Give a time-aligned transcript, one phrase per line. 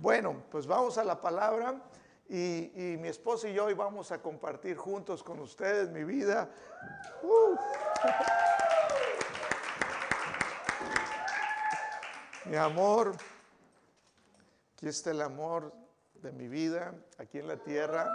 [0.00, 1.74] Bueno, pues vamos a la palabra
[2.28, 6.48] y, mi esposo y yo hoy vamos a compartir juntos con ustedes mi vida.
[7.20, 7.56] Uh.
[12.44, 13.16] Mi amor,
[14.74, 15.74] aquí está el amor
[16.14, 18.08] de mi vida, aquí en la tierra.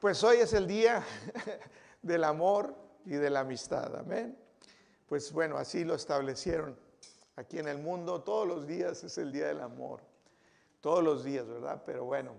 [0.00, 1.04] Pues hoy es el día
[2.02, 2.74] del amor
[3.04, 4.36] y de la amistad, amén.
[5.06, 6.83] Pues bueno, así lo establecieron
[7.36, 8.22] aquí en el mundo.
[8.22, 10.00] Todos los días es el día del amor.
[10.80, 11.82] Todos los días, ¿verdad?
[11.84, 12.32] Pero bueno,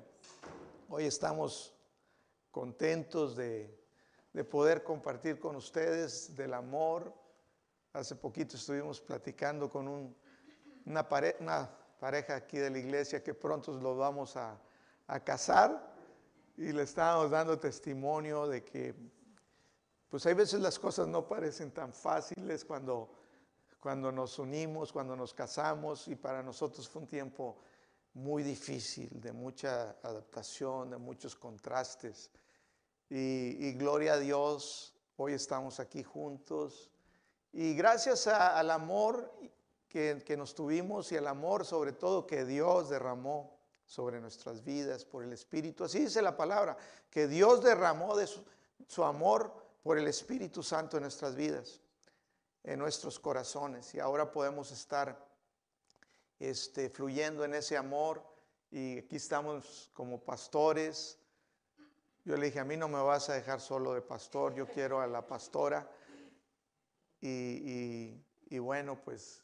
[0.89, 1.73] hoy estamos
[2.51, 3.83] contentos de,
[4.49, 7.13] poder compartir con ustedes del amor.
[7.93, 11.07] Hace poquito estuvimos platicando con una,
[11.39, 11.69] una,
[11.99, 14.59] pareja aquí de la iglesia que pronto lo vamos a,
[15.07, 15.93] a casar
[16.57, 18.93] y le estábamos dando testimonio de que
[20.09, 23.09] pues hay veces las cosas no parecen tan fáciles cuando,
[23.85, 27.57] cuando nos unimos, cuando nos casamos y para nosotros fue un tiempo
[28.15, 32.31] muy difícil, de mucha adaptación, de muchos contrastes.
[33.11, 36.89] Y, gloria a Dios, hoy estamos aquí juntos.
[37.53, 39.31] Y gracias al amor
[39.87, 45.05] que, que, nos tuvimos y al amor sobre todo que Dios derramó sobre nuestras vidas
[45.05, 45.83] por el Espíritu.
[45.83, 46.75] Así dice la palabra,
[47.11, 48.43] que Dios derramó de su,
[48.87, 51.81] su amor por el Espíritu Santo en nuestras vidas,
[52.65, 53.93] en nuestros corazones.
[53.93, 55.23] Y ahora podemos estar
[56.39, 58.23] este, fluyendo en ese amor.
[58.71, 61.19] Y aquí estamos como pastores.
[62.25, 64.99] Yo le dije, a mí no me vas a dejar solo de pastor, yo quiero
[64.99, 65.89] a la pastora.
[67.21, 69.43] Y, y bueno, pues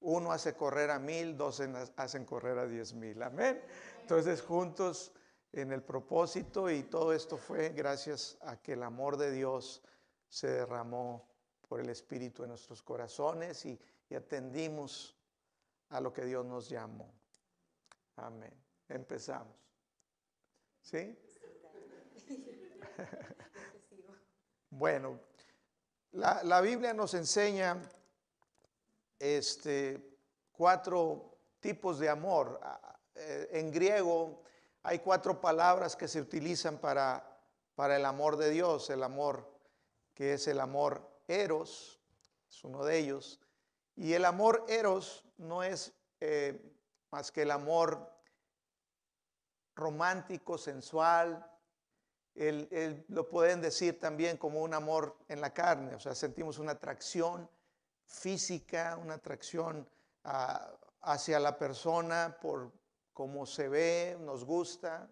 [0.00, 1.62] uno hace correr a mil, dos
[1.96, 3.22] hacen correr a diez mil.
[3.22, 3.62] Amén.
[4.00, 5.12] Entonces juntos
[5.52, 9.82] en el propósito y todo esto fue gracias a que el amor de Dios
[10.28, 11.31] se derramó
[11.72, 13.80] por el Espíritu en nuestros corazones y,
[14.14, 15.16] atendimos
[15.88, 17.10] a lo que Dios nos llamó.
[18.16, 18.52] Amén.
[18.90, 19.56] Empezamos.
[20.82, 21.18] ¿Sí?
[24.68, 25.18] bueno,
[26.10, 27.80] la, la, Biblia nos enseña
[29.18, 30.18] este,
[30.52, 32.60] cuatro tipos de amor.
[33.14, 34.42] Eh, en griego
[34.82, 37.40] hay cuatro palabras que se utilizan para,
[37.74, 39.50] para el amor de Dios, el amor
[40.12, 42.00] que es el amor eros,
[42.48, 43.40] es uno de ellos.
[43.96, 46.60] Y el amor eros no es eh,
[47.10, 48.10] más que el amor
[49.74, 51.48] romántico, sensual.
[53.08, 57.48] lo pueden decir también como un amor en la carne, o sea, sentimos una atracción
[58.06, 59.88] física, una atracción
[60.24, 60.70] ah,
[61.02, 62.72] hacia la persona por
[63.12, 65.08] cómo se ve, nos gusta.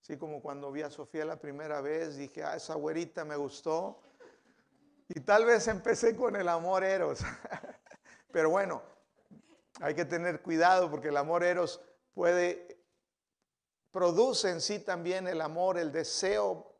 [0.00, 4.00] Así como cuando vi a Sofía la primera vez, dije, ah, esa güerita me gustó.
[5.08, 7.20] Y tal vez empecé con el amor eros.
[8.30, 8.82] Pero bueno,
[9.80, 11.80] hay que tener cuidado porque el amor eros
[12.12, 12.84] puede,
[13.90, 16.74] produce en sí también el amor, el deseo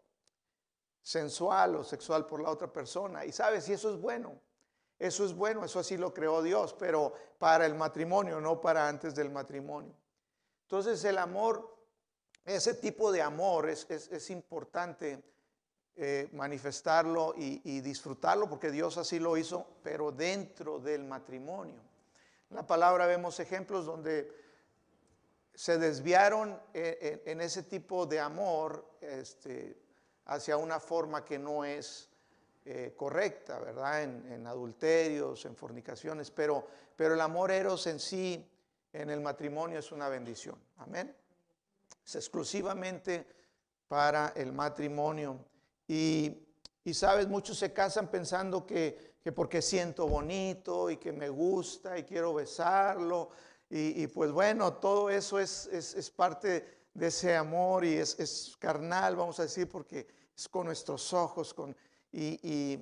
[1.00, 3.24] sensual o sexual por la otra persona.
[3.24, 4.38] Y sabes, y eso es bueno.
[4.98, 9.14] Eso es bueno, eso así lo creó Dios, pero para el matrimonio, no para antes
[9.14, 9.94] del matrimonio.
[10.62, 11.78] Entonces el amor,
[12.44, 15.22] ese tipo de amor es, es importante
[16.00, 21.80] eh, manifestarlo y, disfrutarlo, porque Dios así lo hizo, pero dentro del matrimonio.
[22.48, 24.32] En la palabra vemos ejemplos donde
[25.52, 29.76] se desviaron eh, en, ese tipo de amor este,
[30.26, 32.08] hacia una forma que no es
[32.64, 34.04] eh, correcta, ¿verdad?
[34.04, 36.64] En, adulterios, en fornicaciones, pero,
[36.94, 38.48] pero el amor eros en sí,
[38.92, 40.54] en el matrimonio, es una bendición.
[40.76, 41.12] Amén.
[42.06, 43.26] Es exclusivamente
[43.88, 45.44] para el matrimonio.
[45.88, 46.44] Y,
[46.92, 52.34] sabes, muchos se casan pensando que, porque siento bonito y que me gusta y quiero
[52.34, 53.30] besarlo.
[53.70, 59.40] Y, pues bueno, todo eso es, es, parte de ese amor y es, carnal, vamos
[59.40, 60.06] a decir, porque
[60.36, 61.54] es con nuestros ojos.
[61.54, 61.74] Con,
[62.12, 62.78] y,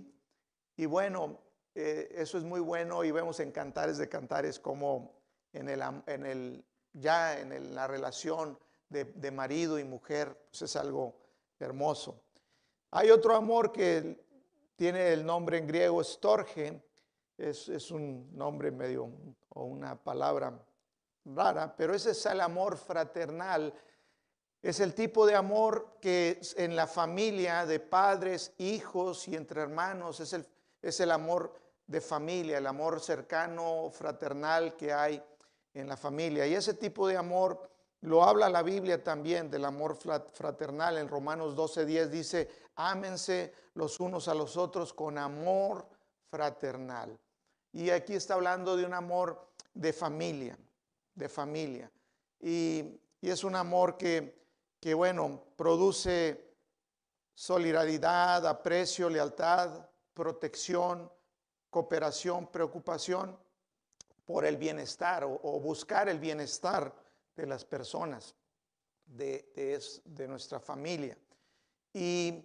[0.87, 1.41] bueno,
[1.75, 5.15] eh, eso es muy bueno y vemos en Cantares de Cantares como
[5.53, 8.59] en el, en el ya en la relación
[8.89, 11.15] de, de, marido y mujer, pues es algo
[11.59, 12.26] hermoso.
[12.99, 14.25] Hay otro amor que
[14.75, 16.83] tiene el nombre en griego estorge,
[17.37, 19.11] es, es un nombre medio
[19.51, 20.59] o una palabra
[21.27, 23.75] rara, pero ese es el amor fraternal.
[24.63, 30.21] Es el tipo de amor que en la familia de padres, hijos y entre hermanos
[30.21, 30.47] es el,
[30.81, 31.53] es el amor
[31.87, 35.23] de familia, el amor cercano, fraternal que hay
[35.75, 36.47] en la familia.
[36.47, 40.99] Y ese tipo de amor lo habla la Biblia también del amor fraternal.
[40.99, 45.89] En Romanos 12:10 dice, ámense los unos a los otros con amor
[46.29, 47.19] fraternal.
[47.73, 50.59] Y aquí está hablando de un amor de familia.
[51.15, 51.91] de familia.
[52.41, 54.47] Y, es un amor que,
[54.79, 56.55] que, bueno, produce
[57.35, 61.11] solidaridad, aprecio, lealtad, protección,
[61.71, 63.37] cooperación, preocupación
[64.25, 66.93] por el bienestar o, buscar el bienestar
[67.37, 68.35] de las personas,
[69.05, 71.17] de, de, nuestra familia.
[71.93, 72.45] Y,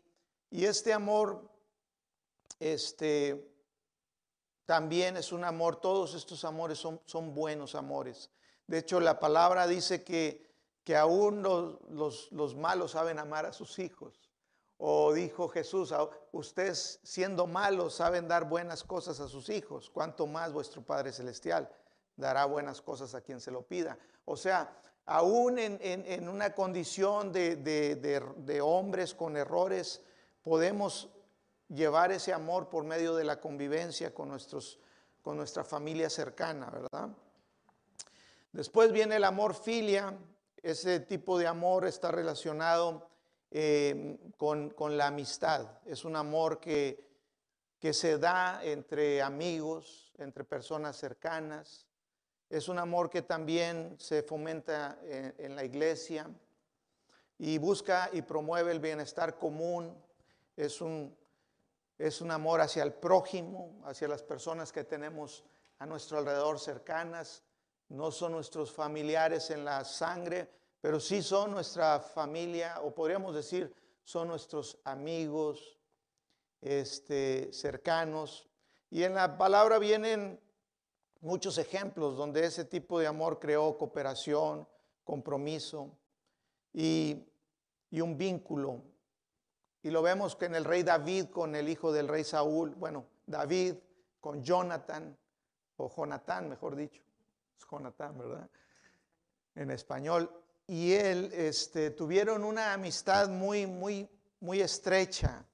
[0.50, 1.50] y, este amor,
[2.60, 3.50] este,
[4.66, 8.30] también es un amor, todos estos amores son, son buenos amores.
[8.68, 10.52] De hecho, la palabra dice que,
[10.84, 14.30] que aún los, los malos saben amar a sus hijos.
[14.84, 15.94] O dijo Jesús,
[16.32, 21.70] ustedes siendo malos saben dar buenas cosas a sus hijos, cuanto más vuestro Padre Celestial
[22.22, 23.98] dará buenas cosas a quien se lo pida.
[24.24, 24.74] O sea,
[25.06, 30.02] aún en, una condición de, hombres con errores,
[30.42, 31.10] podemos
[31.68, 34.80] llevar ese amor por medio de la convivencia con, nuestros,
[35.22, 37.10] con nuestra familia cercana, ¿verdad?
[38.54, 40.18] Después viene el amor filia,
[40.64, 43.12] ese tipo de amor está relacionado
[43.54, 45.68] Em, con, la amistad.
[45.86, 47.06] Es un amor que,
[47.80, 51.86] que se da entre amigos, entre personas cercanas.
[52.52, 56.30] Es un amor que también se fomenta en, la iglesia
[57.38, 59.96] y busca y promueve el bienestar común.
[60.58, 61.16] Es un,
[61.98, 65.46] es un amor hacia el prójimo, hacia las personas que tenemos
[65.80, 67.42] a nuestro alrededor cercanas.
[67.88, 70.50] No son nuestros familiares en la sangre,
[70.82, 75.80] pero sí son nuestra familia, o podríamos decir, son nuestros amigos
[76.60, 78.50] este, cercanos.
[78.90, 80.38] Y en la palabra vienen
[81.22, 84.68] muchos ejemplos donde ese tipo de amor creó cooperación,
[85.04, 85.98] compromiso
[86.74, 87.26] y,
[87.90, 88.84] y un vínculo.
[89.84, 93.06] Y lo vemos que en el rey David con el hijo del rey Saúl, bueno,
[93.26, 93.76] David
[94.20, 95.18] con Jonathan,
[95.78, 97.02] o Jonatán, mejor dicho,
[97.58, 98.50] es Jonatán, ¿verdad?
[99.56, 100.30] En español
[100.72, 104.08] y él este, tuvieron una amistad muy, muy,
[104.40, 105.46] muy estrecha.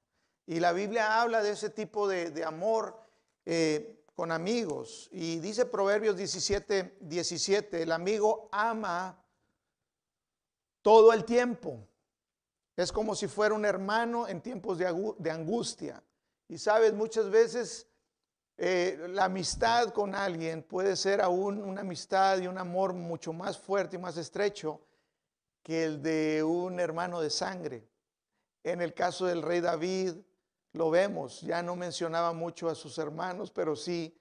[0.45, 3.01] Y la Biblia habla de ese tipo de, amor
[3.43, 5.09] eh, con amigos.
[5.11, 9.23] Y dice Proverbios 17, 17, el amigo ama
[10.81, 11.87] todo el tiempo.
[12.75, 14.87] Es como si fuera un hermano en tiempos de,
[15.29, 16.03] angustia.
[16.47, 17.85] Y sabes, muchas veces
[18.57, 23.55] eh, la amistad con alguien puede ser aún una amistad y un amor mucho más
[23.59, 24.81] fuerte y más estrecho
[25.61, 27.87] que el de un hermano de sangre.
[28.63, 30.15] En el caso del rey David,
[30.77, 34.17] lo vemos, ya no mencionaba mucho a sus hermanos, pero sí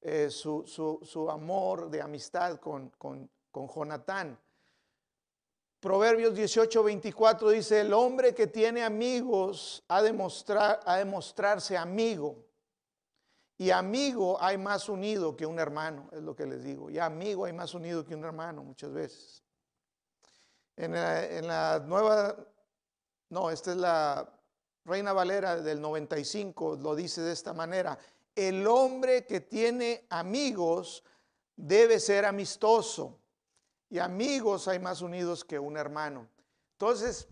[0.00, 4.38] eh, su, amor de amistad con, con, con Jonatán.
[5.80, 12.44] Proverbios 18, 24 dice, el hombre que tiene amigos ha de, mostrar, ha mostrarse amigo.
[13.58, 16.90] Y amigo hay más unido que un hermano, es lo que les digo.
[16.90, 19.42] Y amigo hay más unido que un hermano muchas veces.
[20.76, 22.36] En la, nueva,
[23.30, 24.28] no, esta es la
[24.86, 27.98] Reina Valera del 95, lo dice de esta manera.
[28.36, 31.02] El hombre que tiene amigos
[31.56, 33.18] debe ser amistoso.
[33.90, 36.28] Y amigos hay más unidos que un hermano.
[36.72, 37.26] Entonces,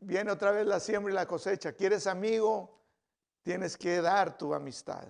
[0.00, 1.72] viene otra vez la siembra y la cosecha.
[1.72, 2.80] ¿Quieres amigo?
[3.42, 5.08] Tienes que dar tu amistad.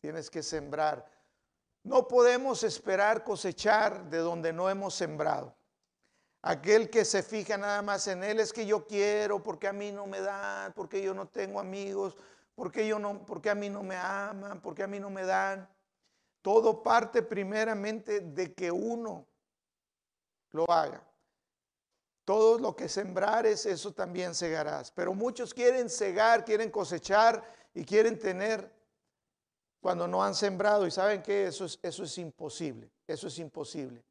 [0.00, 1.04] Tienes que sembrar.
[1.82, 5.56] No podemos esperar cosechar de donde no hemos sembrado.
[6.46, 9.90] Aquel que se fija nada más en él es que yo quiero, porque a mí
[9.90, 12.18] no me dan, porque yo no tengo amigos,
[12.54, 15.66] porque, yo no, porque a mí no me aman, porque a mí no me dan.
[16.42, 19.26] Todo parte primeramente de que uno
[20.50, 21.02] lo haga.
[22.26, 24.90] Todo lo que sembrares, eso también segarás.
[24.90, 27.42] Pero muchos quieren cegar, quieren cosechar
[27.72, 28.70] y quieren tener
[29.80, 30.86] cuando no han sembrado.
[30.86, 32.90] Y saben que eso es, eso es imposible.
[33.06, 34.04] Eso es imposible.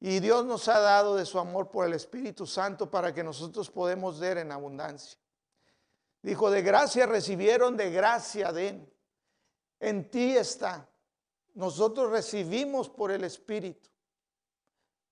[0.00, 3.68] Y Dios nos ha dado de su amor por el Espíritu Santo para que nosotros
[3.70, 5.18] podamos ver en abundancia.
[6.22, 8.92] Dijo, de gracia recibieron, de gracia den.
[9.80, 10.88] En ti está.
[11.54, 13.88] Nosotros recibimos por el Espíritu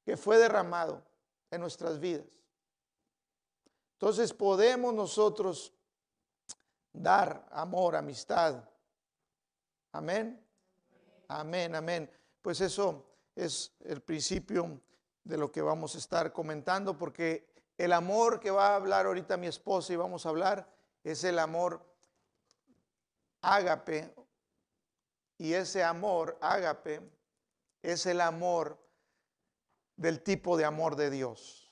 [0.04, 1.04] que fue derramado
[1.50, 2.26] en nuestras vidas.
[3.94, 5.72] Entonces podemos nosotros
[6.92, 8.62] dar amor, amistad.
[9.90, 10.40] Amén.
[11.28, 12.10] Amén, amén.
[12.40, 14.80] Pues eso es el principio
[15.22, 17.46] de lo que vamos a estar comentando, porque
[17.78, 20.68] el amor que va a hablar ahorita mi esposa y vamos a hablar
[21.04, 21.80] es el amor
[23.42, 24.12] ágape.
[25.38, 27.00] Y ese amor ágape
[27.82, 28.78] es el amor
[29.96, 31.70] del tipo de amor de Dios.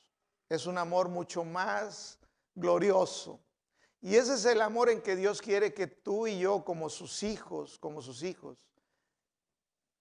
[0.51, 2.19] Es un amor mucho más
[2.55, 3.41] glorioso.
[4.03, 7.23] Y ese es el amor en que Dios quiere que tú y yo, como sus
[7.23, 8.59] hijos, como sus hijos,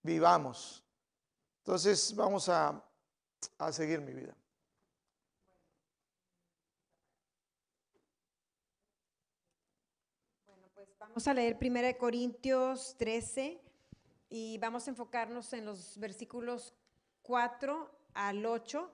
[0.01, 0.84] vivamos.
[1.65, 2.84] Entonces vamos a,
[3.58, 4.36] a seguir mi vida.
[10.46, 13.62] Bueno, pues vamos a leer 1 Corintios 13
[14.29, 16.74] y vamos a enfocarnos en los versículos
[17.22, 18.91] 4 al 8.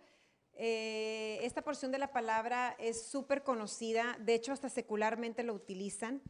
[0.54, 6.22] Eh, esta porción de la palabra es súper conocida, de hecho hasta secularmente lo utilizan.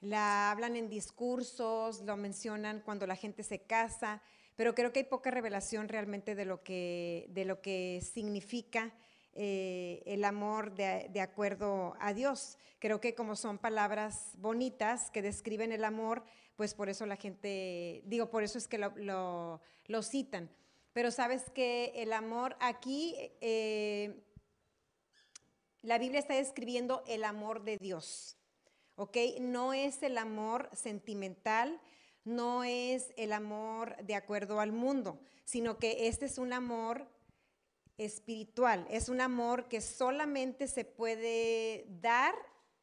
[0.00, 4.20] La hablan en discursos, lo mencionan cuando la gente se casa,
[4.60, 8.92] pero creo que hay poca revelación realmente de lo que, de lo que significa
[9.32, 12.58] eh, el amor de, acuerdo a Dios.
[12.78, 16.24] Creo que como son palabras bonitas que describen el amor,
[16.56, 19.62] pues por eso la gente, digo, por eso es que lo,
[20.02, 20.50] citan.
[20.92, 24.22] Pero sabes que el amor aquí, eh,
[25.80, 28.36] la Biblia está describiendo el amor de Dios.
[28.96, 29.16] ¿ok?
[29.40, 31.80] No es el amor sentimental,
[32.24, 37.08] no es el amor de acuerdo al mundo, sino que este es un amor
[37.96, 42.34] espiritual, es un amor que solamente se puede dar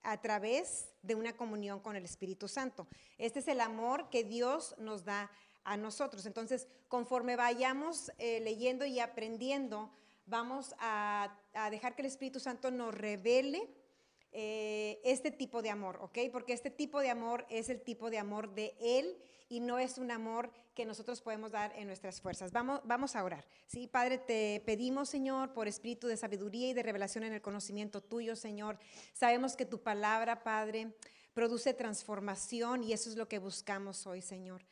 [0.04, 2.88] a través de una comunión con el Espíritu Santo.
[3.18, 5.32] Este es el amor que Dios nos da
[5.64, 6.26] a nosotros.
[6.26, 9.92] Entonces, conforme vayamos eh, leyendo y aprendiendo,
[10.26, 13.68] vamos a, a dejar que el Espíritu Santo nos revele
[14.40, 16.20] eh, este tipo de amor, ¿ok?
[16.32, 19.18] Porque este tipo de amor es el tipo de amor de Él
[19.50, 22.52] y no es un amor que nosotros podemos dar en nuestras fuerzas.
[22.52, 23.48] Vamos, vamos a orar.
[23.66, 28.00] Sí, Padre, te pedimos, Señor, por espíritu de sabiduría y de revelación en el conocimiento
[28.00, 28.78] tuyo, Señor.
[29.12, 30.94] Sabemos que tu palabra, Padre,
[31.34, 34.64] produce transformación y eso es lo que buscamos hoy, Señor.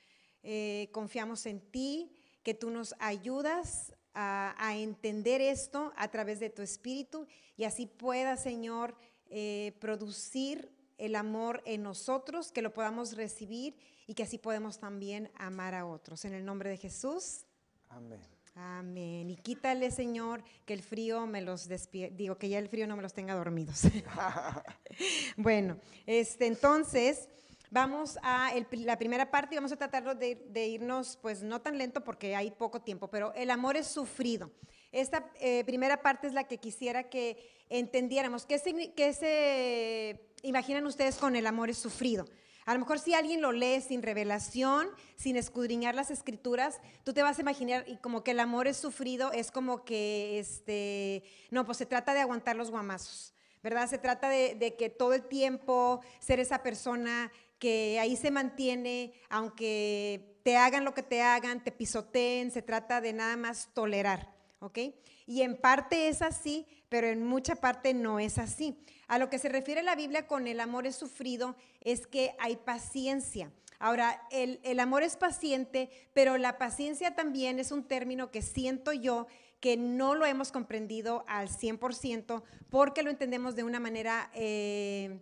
[0.43, 2.11] Eh, confiamos en ti,
[2.43, 7.25] que tú nos ayudas a, a entender esto a través de tu espíritu
[7.57, 8.95] y así pueda, Señor,
[9.29, 13.75] eh, producir el amor en nosotros, que lo podamos recibir
[14.07, 16.25] y que así podemos también amar a otros.
[16.25, 17.45] En el nombre de Jesús.
[17.89, 18.19] Amén.
[18.55, 19.29] Amén.
[19.29, 22.95] Y quítale, Señor, que el frío me los despierte, digo, que ya el frío no
[22.95, 23.81] me los tenga dormidos.
[25.37, 27.27] bueno, este, entonces
[27.69, 31.77] vamos a la primera parte y vamos a tratar de, de, irnos, pues no tan
[31.77, 34.49] lento porque hay poco tiempo, pero el amor es sufrido.
[34.95, 38.45] Esta eh, primera parte es la que quisiera que entendiéramos.
[38.45, 42.25] ¿Qué se, imaginan ustedes con el amor es sufrido?
[42.65, 44.87] A lo mejor si alguien lo lee sin revelación,
[45.17, 48.77] sin escudriñar las escrituras, tú te vas a imaginar y como que el amor es
[48.77, 53.89] sufrido, es como que, este, no, pues se trata de aguantar los guamazos, ¿verdad?
[53.89, 59.11] Se trata de, de que todo el tiempo ser esa persona que ahí se mantiene,
[59.27, 64.34] aunque te hagan lo que te hagan, te pisoteen, se trata de nada más tolerar.
[64.65, 64.79] ¿Ok?
[65.25, 68.77] Y en parte es así, pero en mucha parte no es así.
[69.07, 72.55] A lo que se refiere la Biblia con el amor es sufrido es que hay
[72.55, 73.51] paciencia.
[73.79, 78.93] Ahora, el, el, amor es paciente, pero la paciencia también es un término que siento
[78.93, 79.27] yo
[79.59, 84.29] que no lo hemos comprendido al 100% porque lo entendemos de una manera...
[84.33, 85.19] Eh,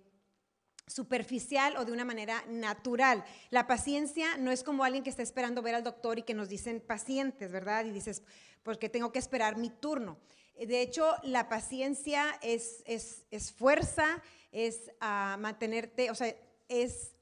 [0.88, 3.24] superficial o de una manera natural.
[3.50, 6.50] La paciencia no es como alguien que está esperando ver al doctor y que nos
[6.50, 7.86] dicen pacientes, ¿verdad?
[7.86, 8.24] Y dices,
[8.64, 10.18] porque tengo que esperar mi turno.
[10.56, 14.22] De hecho, la paciencia es, es, fuerza,
[14.52, 16.36] es ah, mantenerte, o sea,
[16.68, 17.16] es,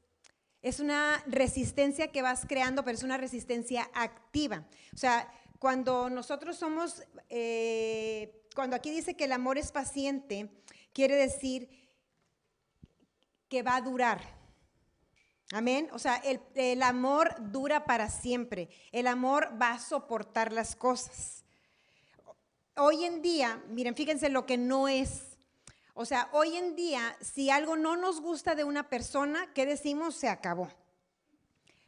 [0.61, 4.67] es una resistencia que vas creando, pero es una resistencia activa.
[4.93, 10.49] O sea, cuando nosotros somos, eh, cuando aquí dice que el amor es paciente,
[10.93, 11.69] quiere decir
[13.51, 14.21] que va a durar.
[15.51, 15.89] Amén.
[15.91, 18.69] O sea, el, el, amor dura para siempre.
[18.93, 21.43] El amor va a soportar las cosas.
[22.77, 25.37] Hoy en día, miren, fíjense lo que no es.
[25.93, 30.15] O sea, hoy en día, si algo no nos gusta de una persona, ¿qué decimos?
[30.15, 30.71] Se acabó.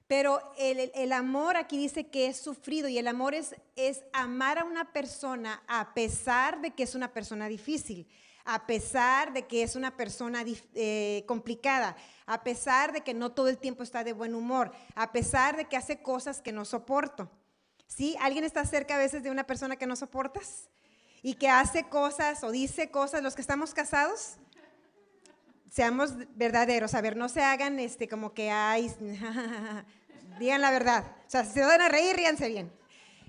[0.05, 4.59] Pero el, el, amor aquí dice que es sufrido y el amor es, es amar
[4.59, 8.05] a una persona a pesar de que es una persona difícil
[8.45, 10.43] a pesar de que es una persona
[10.75, 11.95] eh, complicada,
[12.25, 15.65] a pesar de que no todo el tiempo está de buen humor, a pesar de
[15.65, 17.29] que hace cosas que no soporto.
[17.87, 18.15] ¿Sí?
[18.19, 20.69] ¿Alguien está cerca a veces de una persona que no soportas?
[21.21, 24.37] Y que hace cosas o dice cosas, los que estamos casados,
[25.71, 28.93] seamos verdaderos, a ver, no se hagan este como que hay,
[30.39, 31.05] digan la verdad.
[31.25, 32.71] O sea, si se van a reír, ríanse bien.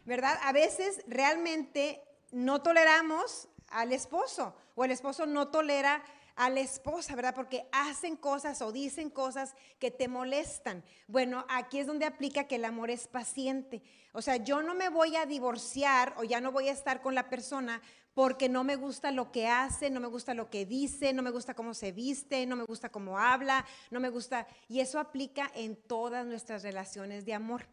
[0.07, 0.39] ¿Verdad?
[0.43, 6.03] A veces realmente no toleramos al esposo o el esposo no tolera
[6.37, 7.35] a la esposa, ¿verdad?
[7.35, 10.83] Porque hacen cosas o dicen cosas que te molestan.
[11.07, 13.83] Bueno, aquí es donde aplica que el amor es paciente.
[14.13, 17.15] O sea, yo no me voy a divorciar o ya no voy a estar con
[17.15, 17.81] la persona
[18.15, 21.31] porque no me gusta lo que hace, no me gusta lo que dice, no me
[21.31, 24.47] gusta cómo se viste, no me gusta cómo habla, no me gusta.
[24.69, 27.67] Y eso aplica en todas nuestras relaciones de amor.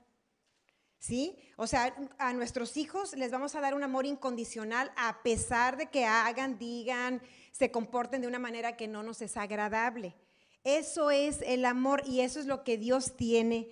[1.01, 1.35] ¿Sí?
[1.57, 5.89] O sea, a nuestros hijos les vamos a dar un amor incondicional a pesar de
[5.89, 10.15] que hagan, digan, se comporten de una manera que no nos es agradable.
[10.63, 13.67] Eso es el amor y eso es lo que Dios tiene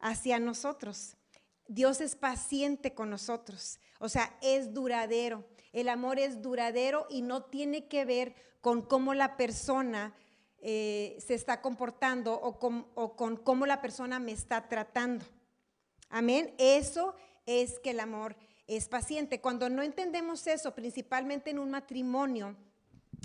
[0.00, 1.16] hacia nosotros.
[1.66, 5.48] Dios es paciente con nosotros, o sea, es duradero.
[5.72, 10.14] El amor es duradero y no tiene que ver con cómo la persona
[10.58, 15.24] eh, se está comportando o con, o con cómo la persona me está tratando.
[16.08, 16.54] Amén.
[16.58, 17.14] Eso
[17.46, 18.36] es que el amor
[18.66, 19.40] es paciente.
[19.40, 22.56] Cuando no entendemos eso, principalmente en un matrimonio,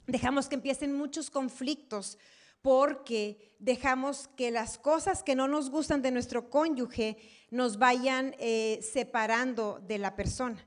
[0.08, 2.18] dejamos que empiecen muchos conflictos
[2.62, 7.18] porque dejamos que las cosas que no nos gustan de nuestro cónyuge
[7.50, 10.64] nos vayan eh, separando de la persona.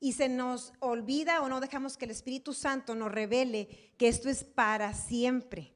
[0.00, 4.28] Y se nos olvida o no dejamos que el Espíritu Santo nos revele que esto
[4.28, 5.74] es para siempre.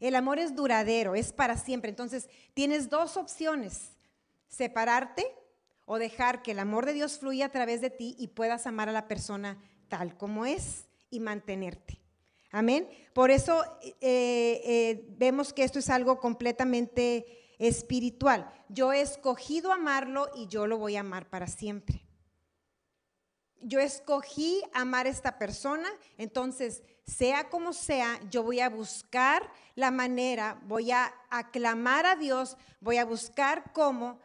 [0.00, 1.90] El amor es duradero, es para siempre.
[1.90, 3.92] Entonces, tienes dos opciones,
[4.50, 5.26] separarte
[5.86, 8.88] o dejar que el amor de Dios fluya a través de ti y puedas amar
[8.88, 12.00] a la persona tal como es y mantenerte.
[12.52, 12.88] Amén.
[13.14, 18.52] Por eso eh, eh, vemos que esto es algo completamente espiritual.
[18.68, 22.04] Yo he escogido amarlo y yo lo voy a amar para siempre.
[23.62, 29.90] Yo escogí amar a esta persona, entonces, sea como sea, yo voy a buscar la
[29.90, 34.18] manera, voy a aclamar a Dios, voy a buscar cómo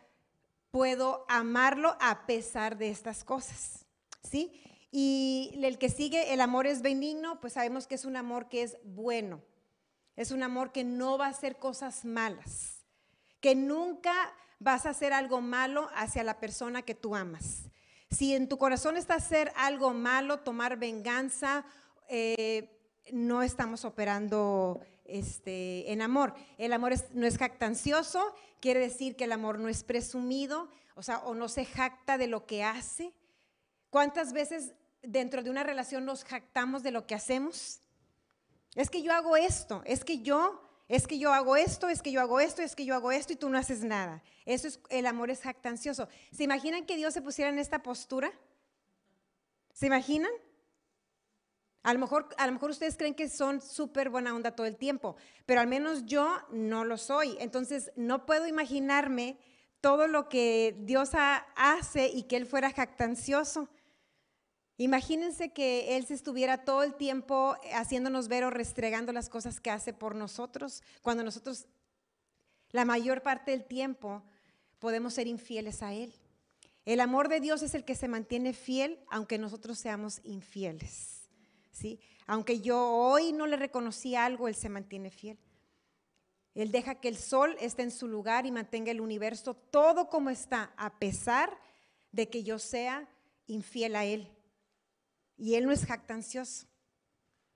[0.76, 3.86] puedo amarlo a pesar de estas cosas.
[4.22, 4.62] ¿Sí?
[4.92, 8.62] Y el que sigue, el amor es benigno, pues sabemos que es un amor que
[8.64, 9.42] es bueno.
[10.18, 12.84] Es un amor que no va a hacer cosas malas.
[13.40, 14.12] Que nunca
[14.60, 17.70] vas a hacer algo malo hacia la persona que tú amas.
[18.12, 21.64] Si en tu corazón está hacer algo malo, tomar venganza,
[22.10, 22.78] eh,
[23.14, 26.34] no estamos operando este, en amor.
[26.58, 31.20] El amor no es jactancioso, quiere decir que el amor no es presumido, o sea,
[31.20, 33.14] o no se jacta de lo que hace.
[33.90, 34.74] ¿Cuántas veces
[35.08, 37.80] dentro de una relación nos jactamos de lo que hacemos.
[38.76, 42.12] Es que yo hago esto, es que yo, es que yo hago esto, es que
[42.12, 44.22] yo hago esto, es que yo hago esto y tú no haces nada.
[44.46, 46.10] Eso es, el amor es jactancioso.
[46.32, 48.32] ¿Se imaginan que Dios se pusiera en esta postura?
[49.74, 50.32] ¿Se imaginan?
[51.86, 54.76] A lo mejor, a lo mejor ustedes creen que son súper buena onda todo el
[54.76, 57.38] tiempo, pero al menos yo no lo soy.
[57.40, 59.38] Entonces no puedo imaginarme
[59.82, 63.70] todo lo que Dios hace y que Él fuera jactancioso.
[64.78, 69.70] Imagínense que Él se estuviera todo el tiempo haciéndonos ver o restregando las cosas que
[69.70, 71.68] hace por nosotros, cuando nosotros
[72.72, 74.24] la mayor parte del tiempo
[74.80, 76.16] podemos ser infieles a Él.
[76.84, 81.25] El amor de Dios es el que se mantiene fiel aunque nosotros seamos infieles.
[81.76, 82.00] ¿Sí?
[82.26, 85.38] Aunque yo hoy no le reconocí algo, Él se mantiene fiel.
[86.56, 90.30] Él deja que el sol esté en su lugar y mantenga el universo todo como
[90.30, 91.60] está, a pesar
[92.14, 93.10] de que yo sea
[93.46, 94.32] infiel a Él.
[95.38, 96.66] Y Él no es jactancioso.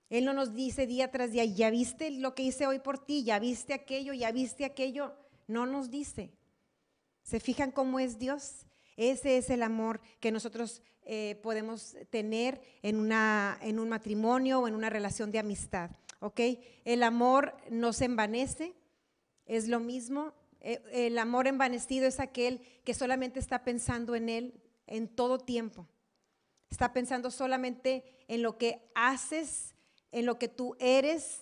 [0.10, 3.23] Él no nos dice día tras día, ya viste lo que hice hoy por ti,
[3.23, 5.15] ya viste aquello, ya viste aquello.
[5.47, 6.34] No nos dice.
[7.23, 8.65] ¿Se fijan cómo es Dios?
[8.97, 14.67] Ese es el amor que nosotros eh, podemos tener en, una, en un matrimonio o
[14.67, 15.89] en una relación de amistad.
[16.19, 16.39] ¿Ok?
[16.86, 18.76] El amor no se envanece,
[19.48, 20.36] es lo mismo.
[20.60, 25.88] Eh, el amor envanecido es aquel que solamente está pensando en Él en todo tiempo.
[26.69, 29.74] Está pensando solamente en lo que haces,
[30.12, 31.41] en lo que tú eres,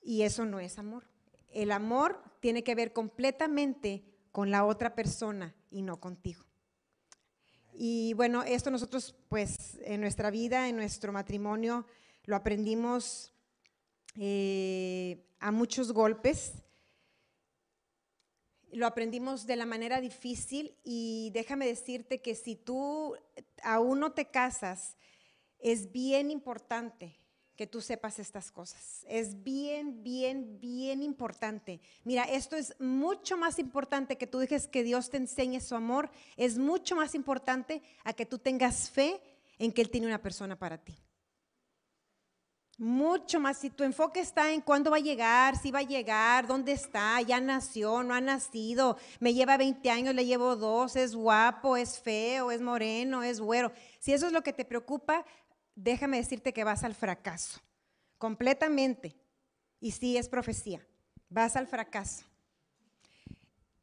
[0.00, 1.04] y eso no es amor.
[1.50, 6.42] El amor tiene que ver completamente con la otra persona y no contigo.
[7.76, 11.86] Y bueno, esto nosotros pues en nuestra vida, en nuestro matrimonio,
[12.24, 13.32] lo aprendimos
[14.16, 16.52] eh, a muchos golpes.
[18.70, 23.16] Lo aprendimos de la manera difícil y déjame decirte que si tú
[23.62, 24.96] aún no te casas,
[25.58, 27.23] es bien importante
[27.56, 29.04] que tú sepas estas cosas.
[29.08, 31.80] Es bien, bien, bien importante.
[32.02, 36.10] Mira, esto es mucho más importante que tú dejes que Dios te enseñe su amor.
[36.36, 39.20] Es mucho más importante a que tú tengas fe
[39.58, 40.96] en que Él tiene una persona para ti.
[42.76, 46.48] Mucho más, si tu enfoque está en cuándo va a llegar, si va a llegar,
[46.48, 51.14] dónde está, ya nació, no ha nacido, me lleva 20 años, le llevo dos, es
[51.14, 53.70] guapo, es feo, es moreno, es güero.
[54.00, 55.24] Si eso es lo que te preocupa,
[55.74, 57.60] déjame decirte que vas al fracaso,
[58.18, 59.16] completamente.
[59.80, 60.86] Y sí es profecía,
[61.28, 62.24] vas al fracaso.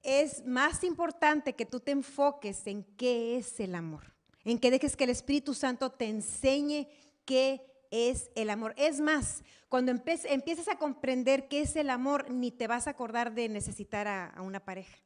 [0.04, 4.96] Es más importante que tú te enfoques en qué es el amor, en que dejes
[4.96, 6.88] que el Espíritu Santo te enseñe
[7.26, 8.74] qué es el amor.
[8.78, 13.34] Es más, cuando empiezas a comprender qué es el amor, ni te vas a acordar
[13.34, 14.98] de necesitar a, una pareja.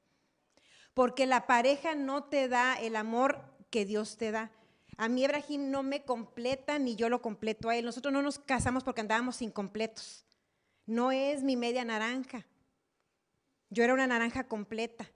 [0.93, 4.49] porque la pareja no te da el amor que Dios te da.
[4.97, 7.85] A mí Ibrahim no me completa ni yo lo completo a él.
[7.85, 10.25] Nosotros no nos casamos porque andábamos incompletos.
[10.85, 12.45] No es mi media naranja.
[13.69, 15.09] Yo era una naranja completa.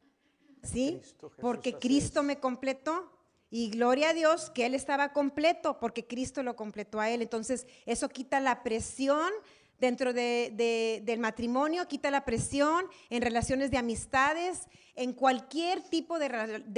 [0.61, 1.01] ¿Sí?
[1.39, 3.15] porque Cristo me completó.
[3.51, 7.23] Y gloria a Dios que Él estaba completo porque Cristo lo completó a Él.
[7.23, 9.31] Entonces, eso quita la presión
[9.79, 16.27] dentro del matrimonio, quita la presión en relaciones de amistades, en cualquier tipo de,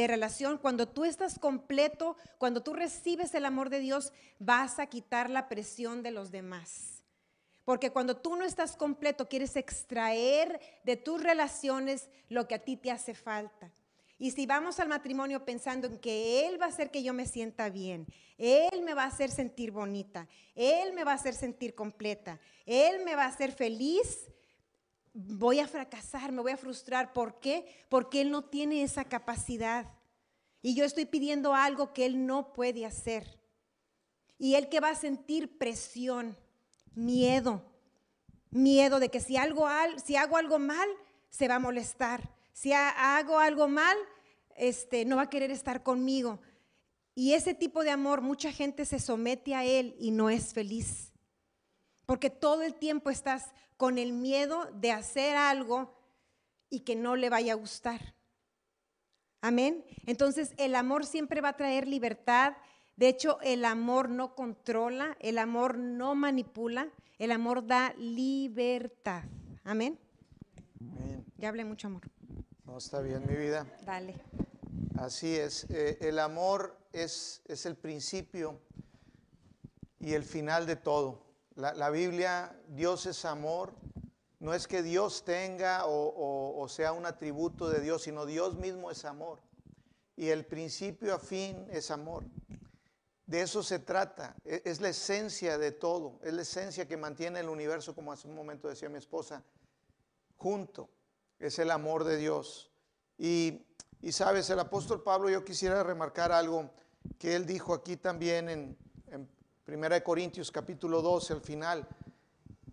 [0.08, 0.58] relación.
[0.58, 5.50] Cuando tú estás completo, cuando tú recibes el amor de Dios, vas a quitar la
[5.50, 7.04] presión de los demás.
[7.66, 12.78] Porque cuando tú no estás completo, quieres extraer de tus relaciones lo que a ti
[12.78, 13.72] te hace falta.
[14.22, 17.26] Y si vamos al matrimonio pensando en que Él va a hacer que yo me
[17.26, 18.06] sienta bien,
[18.38, 23.04] Él me va a hacer sentir bonita, Él me va a hacer sentir completa, Él
[23.04, 24.28] me va a hacer feliz,
[25.12, 27.14] voy a fracasar, me voy a frustrar.
[27.14, 27.66] ¿Por qué?
[27.90, 29.88] Porque Él no tiene esa capacidad.
[30.62, 33.40] Y yo estoy pidiendo algo que Él no puede hacer.
[34.38, 36.38] Y Él que va a sentir presión,
[36.94, 37.64] miedo,
[38.52, 39.68] miedo de que si, algo,
[40.06, 40.90] si hago algo mal,
[41.32, 43.98] se va a molestar si hago algo mal,
[44.56, 46.40] este, no va a querer estar conmigo.
[47.16, 51.12] Y ese tipo de amor, mucha gente se somete a él y no es feliz.
[52.06, 55.94] Porque todo el tiempo estás con el miedo de hacer algo
[56.70, 58.16] y que no le vaya a gustar.
[59.42, 59.84] Amén.
[60.06, 62.54] Entonces el amor siempre va a traer libertad.
[62.96, 69.24] De hecho, el amor no controla, el amor no manipula, el amor da libertad.
[69.64, 69.98] Amén.
[70.80, 71.26] Amén.
[71.38, 72.04] Ya hablé mucho amor.
[72.72, 73.68] No, está bien mi vida.
[73.86, 74.16] Dale.
[74.98, 75.66] Así es.
[75.70, 78.62] Eh, el amor es, es, el principio
[80.00, 81.22] y el final de todo.
[81.56, 83.74] La, Biblia, Dios es amor.
[84.40, 89.04] No es que Dios tenga o, sea un atributo de Dios, sino Dios mismo es
[89.04, 89.42] amor.
[90.16, 92.24] Y el principio a fin es amor.
[93.26, 94.38] De eso se trata.
[94.46, 96.22] Es, es la esencia de todo.
[96.24, 99.44] Es la esencia que mantiene el universo, como hace un momento decía mi esposa,
[100.38, 100.90] junto
[101.42, 102.72] es el amor de Dios.
[103.18, 103.66] Y,
[104.12, 106.70] sabes, el apóstol Pablo, yo quisiera remarcar algo
[107.18, 108.78] que él dijo aquí también en,
[109.08, 109.28] en
[109.68, 111.88] 1 Corintios capítulo 12, al final.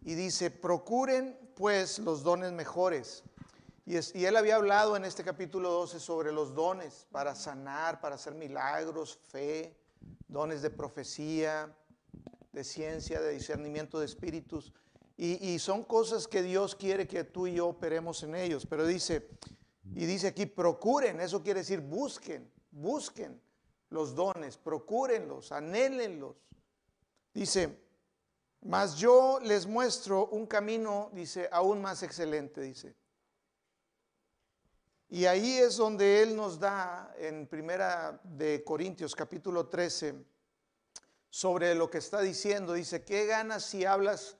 [0.02, 3.24] Y dice, procuren pues los dones mejores.
[3.86, 8.16] Y, y, él había hablado en este capítulo 12 sobre los dones para sanar, para
[8.16, 9.74] hacer milagros, fe,
[10.28, 11.74] dones de profecía,
[12.52, 14.74] de ciencia, de discernimiento de espíritus.
[15.20, 18.64] Y, son cosas que Dios quiere que tú y yo operemos en ellos.
[18.64, 19.28] Pero dice,
[19.96, 23.42] y dice aquí, procuren, eso quiere decir busquen, busquen
[23.90, 26.36] los dones, procúrenlos, anhélenlos.
[27.34, 27.80] Dice,
[28.60, 32.94] mas yo les muestro un camino, dice, aún más excelente, dice.
[35.08, 40.14] Y ahí es donde Él nos da en Primera de Corintios capítulo 13
[41.28, 42.72] sobre lo que está diciendo.
[42.72, 44.37] Dice, ¿qué ganas si hablas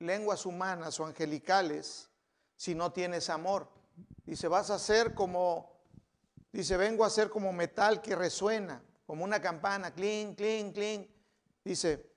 [0.00, 2.08] lenguas humanas o angelicales
[2.56, 3.68] si no tienes amor.
[4.24, 5.72] Dice, vas a ser como,
[6.52, 11.08] dice, vengo a ser como metal que resuena, como una campana, clink, clink, clink.
[11.64, 12.12] Dice,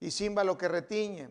[0.00, 1.28] y címbalo que retiñe.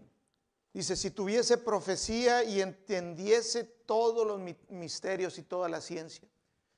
[0.74, 4.40] Dice, si tuviese profecía y entendiese todos los
[4.70, 6.28] misterios y toda la ciencia,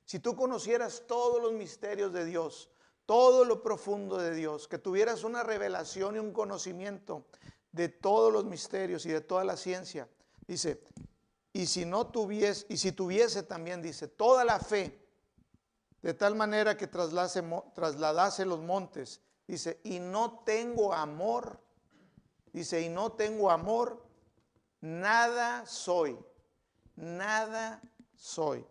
[0.04, 2.70] si tú conocieras todos los misterios de Dios,
[3.06, 7.26] todo lo profundo de Dios, que tuvieras una revelación y un conocimiento
[7.72, 10.08] de todos los misterios y de toda la ciencia.
[10.46, 10.82] Dice,
[11.52, 14.98] y si no tuviese, y si tuviese también, dice, toda la fe,
[16.02, 17.42] de tal manera que traslase,
[17.74, 21.60] trasladase los montes, dice, y no tengo amor,
[22.52, 24.02] dice, y no tengo amor,
[24.80, 26.18] nada soy,
[26.96, 27.80] nada
[28.14, 28.66] soy.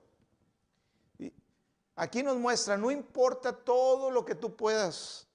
[1.96, 5.28] aquí nos muestra, no importa todo lo que tú puedas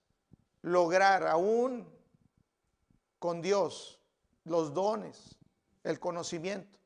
[0.62, 1.95] lograr, aún
[3.26, 3.98] con Dios,
[4.44, 5.36] los dones,
[5.82, 6.78] el conocimiento,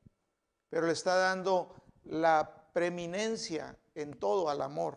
[0.70, 1.74] pero le está dando
[2.04, 4.96] la preeminencia en todo al amor.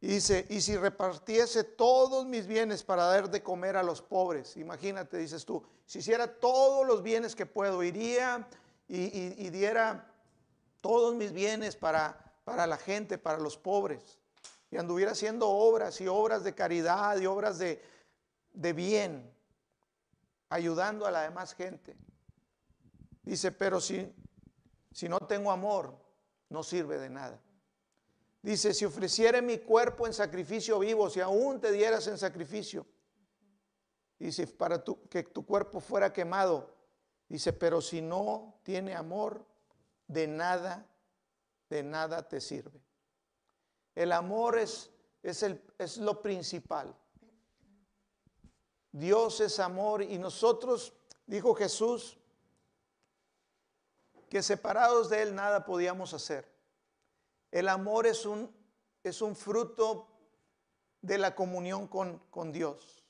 [0.00, 4.56] Y dice, y si repartiese todos mis bienes para dar de comer a los pobres,
[4.56, 8.48] imagínate, dices tú, si hiciera todos los bienes que puedo, iría
[8.88, 10.14] y, diera
[10.80, 14.18] todos mis bienes para, para la gente, para los pobres,
[14.70, 17.84] y anduviera haciendo obras y obras de caridad y obras de,
[18.54, 19.30] de bien,
[20.52, 21.96] ayudando a la demás gente.
[23.22, 24.14] Dice, pero si,
[24.92, 25.98] si no tengo amor,
[26.50, 27.40] no sirve de nada.
[28.42, 32.86] Dice, si ofreciere mi cuerpo en sacrificio vivo, si aún te dieras en sacrificio,
[34.18, 36.74] dice, para que tu cuerpo fuera quemado,
[37.28, 39.46] dice, pero si no tiene amor,
[40.06, 40.86] de nada,
[41.70, 42.84] de nada te sirve.
[43.94, 44.90] El amor es,
[45.22, 46.94] es, el, es lo principal.
[48.92, 50.92] Dios es amor y nosotros,
[51.26, 52.18] dijo Jesús,
[54.28, 56.50] que separados de Él nada podíamos hacer.
[57.50, 58.54] El amor es un,
[59.02, 60.08] es un fruto
[61.00, 63.04] de la comunión con, con Dios,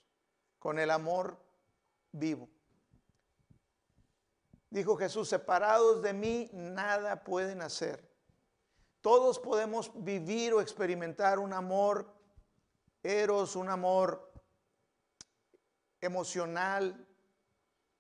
[0.59, 1.37] con el amor
[2.13, 2.49] vivo.
[4.71, 8.11] Dijo Jesús, separados de mí nada pueden hacer.
[9.01, 12.11] Todos podemos vivir o experimentar un amor
[13.03, 14.32] eros, un amor
[16.03, 17.07] emocional,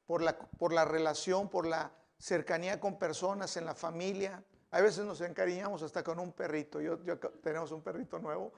[0.04, 4.44] por la, por la relación, por la cercanía con personas en la familia.
[4.70, 6.80] A veces nos encariñamos hasta con un perrito.
[6.80, 8.52] Yo, yo tenemos un perrito nuevo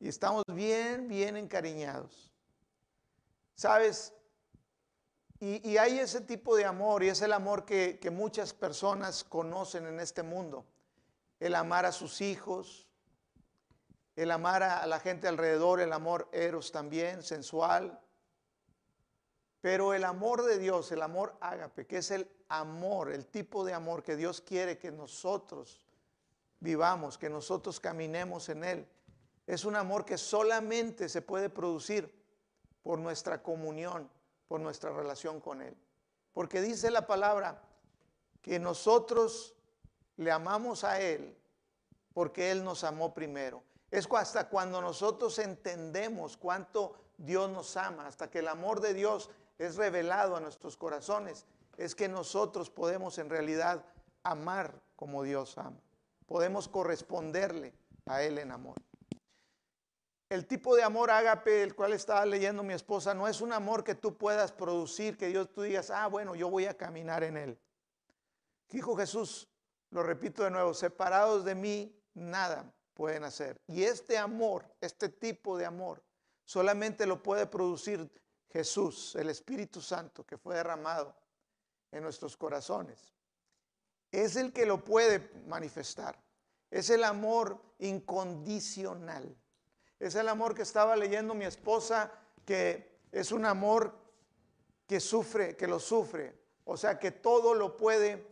[0.00, 2.32] y estamos bien, bien encariñados.
[3.54, 4.14] ¿Sabes?
[5.38, 9.22] Y, y, hay ese tipo de amor y es el amor que, que muchas personas
[9.22, 10.64] conocen en este mundo.
[11.40, 12.88] El amar a sus hijos,
[14.14, 18.00] el amar a la gente alrededor, el amor eros también, sensual,
[19.66, 23.74] pero el amor de Dios, el amor ágape, que es el amor, el tipo de
[23.74, 25.84] amor que Dios quiere que nosotros
[26.60, 28.88] vivamos, que nosotros caminemos en Él,
[29.44, 32.14] es un amor que solamente se puede producir
[32.84, 34.08] por nuestra comunión,
[34.46, 35.76] por nuestra relación con Él.
[36.32, 37.60] Porque dice la palabra
[38.42, 39.56] que nosotros
[40.16, 41.36] le amamos a Él
[42.14, 43.64] porque Él nos amó primero.
[43.90, 49.28] Es hasta cuando nosotros entendemos cuánto Dios nos ama, hasta que el amor de Dios
[49.58, 53.84] es revelado a nuestros corazones, es que nosotros podemos en realidad
[54.22, 55.80] amar como Dios ama.
[56.26, 57.74] Podemos corresponderle
[58.06, 58.76] a Él en amor.
[60.28, 63.84] El tipo de amor ágape, el cual estaba leyendo mi esposa, no es un amor
[63.84, 67.36] que tú puedas producir, que Dios tú digas, ah, bueno, yo voy a caminar en
[67.36, 67.58] Él.
[68.68, 69.48] Dijo Jesús,
[69.90, 73.60] lo repito de nuevo, separados de mí, nada pueden hacer.
[73.68, 76.02] Y este amor, este tipo de amor,
[76.44, 78.10] solamente lo puede producir
[78.56, 81.14] Jesús, el Espíritu Santo que fue derramado
[81.92, 83.12] en nuestros corazones.
[84.10, 86.18] Es el que lo puede manifestar.
[86.70, 89.36] Es el amor incondicional.
[89.98, 92.10] Es el amor que estaba leyendo mi esposa,
[92.46, 93.94] que es un amor
[94.86, 96.34] que sufre, que lo sufre.
[96.64, 98.26] O sea, que todo lo puede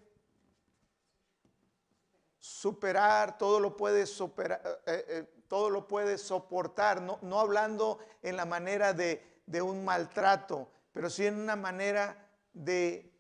[2.39, 8.37] superar, todo lo puede superar, eh, eh, todo lo puede soportar, no, no hablando en
[8.37, 13.13] la manera de, de un maltrato, pero sí en una manera de,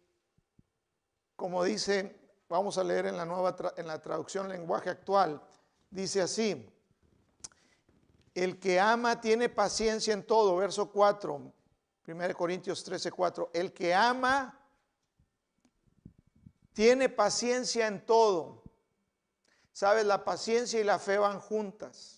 [1.36, 5.42] como dice, vamos a leer en la nueva, en la traducción lenguaje actual,
[5.90, 6.70] dice así,
[8.34, 11.52] el que ama tiene paciencia en todo, verso 4,
[12.06, 14.60] 1 Corintios 13, 4, el que ama
[16.72, 18.62] tiene paciencia en todo.
[19.72, 22.13] Sabes, la paciencia y la fe van juntas.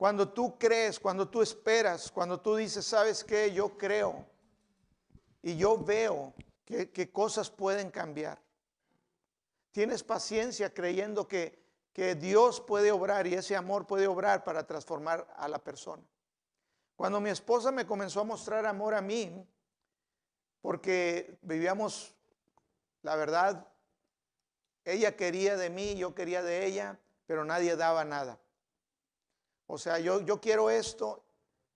[0.00, 3.52] Cuando tú crees, cuando tú esperas, cuando tú dices, ¿sabes qué?
[3.52, 4.24] Yo creo
[5.42, 6.32] y yo veo
[6.64, 8.40] que, cosas pueden cambiar.
[9.72, 15.28] Tienes paciencia creyendo que, que Dios puede obrar y ese amor puede obrar para transformar
[15.36, 16.02] a la persona.
[16.96, 19.46] Cuando mi esposa me comenzó a mostrar amor a mí,
[20.62, 22.14] porque vivíamos,
[23.02, 23.68] la verdad,
[24.86, 28.40] ella quería de mí, yo quería de ella, pero nadie daba nada.
[29.72, 31.22] O sea, yo, quiero esto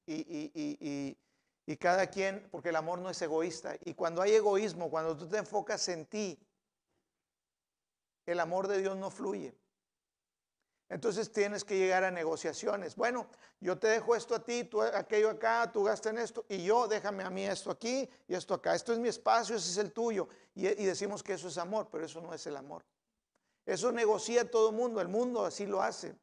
[0.05, 1.17] y,
[1.67, 3.77] y, cada quien, porque el amor no es egoísta.
[3.85, 6.37] Y cuando hay egoísmo, cuando tú te enfocas en ti,
[8.27, 9.55] el amor de Dios no fluye.
[10.89, 12.97] Entonces tienes que llegar a negociaciones.
[12.97, 13.29] Bueno,
[13.61, 16.89] yo te dejo esto a ti, tú aquello acá, tú gastas en esto, y yo
[16.89, 18.75] déjame a mí esto aquí y esto acá.
[18.75, 20.29] Esto es mi espacio, ese es el tuyo.
[20.55, 22.85] Y, y decimos que eso es amor, pero eso no es el amor.
[23.65, 26.17] Eso negocia todo el mundo, el mundo así lo hace.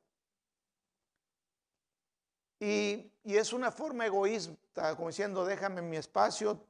[2.61, 6.63] Y, es una forma egoísta, como diciendo, déjame mi espacio,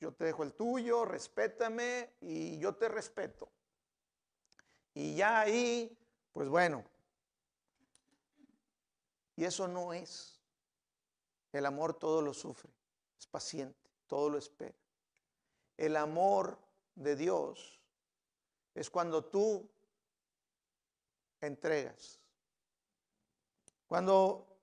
[0.00, 3.52] yo te dejo el tuyo, respétame y yo te respeto.
[4.94, 5.98] Y ya ahí,
[6.32, 6.82] pues bueno.
[9.36, 10.40] Y eso no es.
[11.52, 12.70] El amor todo lo sufre,
[13.18, 14.78] es paciente, todo lo espera.
[15.76, 16.58] El amor
[16.94, 17.82] de Dios
[18.74, 19.68] es cuando tú
[21.42, 22.18] entregas.
[23.86, 24.55] Cuando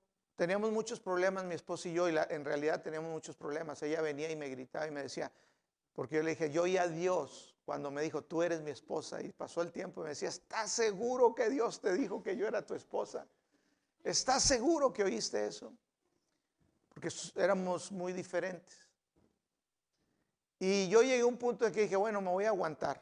[0.44, 3.82] Teníamos muchos problemas, mi esposo y yo, y en realidad teníamos muchos problemas.
[3.82, 5.32] Ella venía y me gritaba y me decía,
[5.94, 9.22] porque yo le dije, yo y a Dios, cuando me dijo, tú eres mi esposa,
[9.22, 12.46] y pasó el tiempo y me decía, ¿estás seguro que Dios te dijo que yo
[12.46, 13.26] era tu esposa?
[14.04, 15.74] ¿Estás seguro que oíste eso?
[16.90, 18.78] Porque éramos muy diferentes.
[20.60, 23.02] Y yo llegué a un punto en que dije, bueno, me voy a aguantar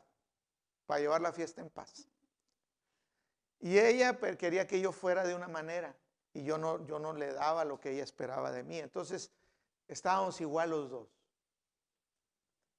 [0.86, 2.08] para llevar la fiesta en paz.
[3.60, 5.96] Y ella quería que yo fuera de una manera
[6.34, 8.80] y yo no, yo no le daba lo que ella esperaba de mí.
[8.80, 9.32] Entonces
[9.88, 11.10] estábamos igual los dos.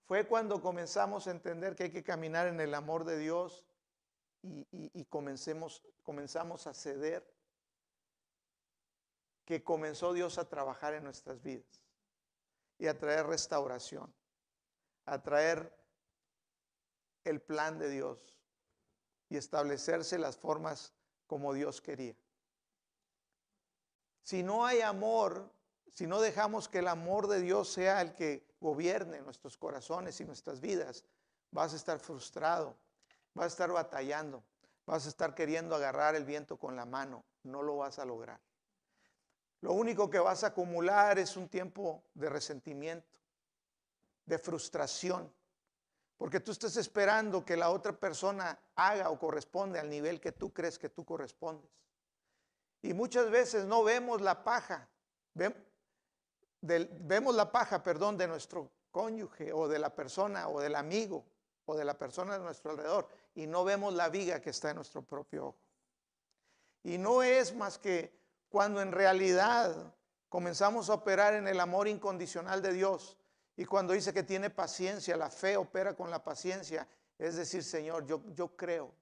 [0.06, 3.64] Fue cuando comenzamos a entender que hay que caminar en el amor de Dios
[4.42, 7.24] y, comencemos, comenzamos a ceder,
[9.44, 11.80] que comenzó Dios a trabajar en nuestras vidas
[12.78, 14.12] y a traer restauración,
[15.04, 15.72] a traer
[17.24, 18.34] el plan de Dios
[19.28, 20.92] y establecerse las formas
[21.26, 22.16] como Dios quería.
[24.22, 25.50] Si no hay amor,
[25.92, 30.24] si no dejamos que el amor de Dios sea el que gobierne nuestros corazones y
[30.24, 31.04] nuestras vidas,
[31.50, 32.76] vas a estar frustrado,
[33.34, 34.42] vas a estar batallando,
[34.86, 38.40] vas a estar queriendo agarrar el viento con la mano, no lo vas a lograr.
[39.60, 43.18] Lo único que vas a acumular es un tiempo de resentimiento,
[44.26, 45.32] de frustración,
[46.16, 50.52] porque tú estás esperando que la otra persona haga o corresponde al nivel que tú
[50.52, 51.70] crees que tú correspondes.
[52.82, 54.88] Y muchas veces no vemos la paja,
[56.60, 61.24] vemos la paja, perdón, de nuestro cónyuge o de la persona o del amigo
[61.64, 64.76] o de la persona de nuestro alrededor y no vemos la viga que está en
[64.76, 65.58] nuestro propio ojo.
[66.82, 68.12] Y no es más que
[68.48, 69.94] cuando en realidad
[70.28, 73.16] comenzamos a operar en el amor incondicional de Dios
[73.56, 78.06] y cuando dice que tiene paciencia, la fe opera con la paciencia, es decir, Señor,
[78.06, 78.92] yo, yo creo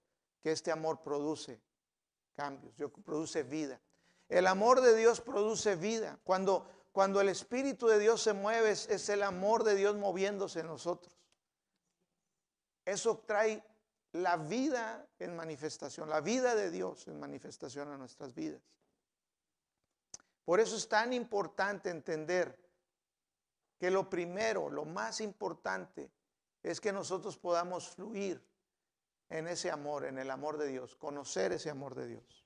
[0.43, 1.61] que este amor produce
[2.41, 3.79] cambios, yo, produce vida.
[4.27, 6.19] El amor de Dios produce vida.
[6.25, 10.69] Cuando, cuando el Espíritu de Dios se mueve, es el amor de Dios moviéndose en
[10.69, 11.15] nosotros.
[12.87, 13.63] Eso trae
[14.13, 18.63] la vida en manifestación, la vida de Dios en manifestación a nuestras vidas.
[20.47, 22.59] Por eso es tan importante entender
[23.79, 26.11] que lo primero, lo más importante,
[26.63, 28.43] es que nosotros podamos fluir
[29.31, 32.45] en ese amor, en el amor de Dios, conocer ese amor de Dios.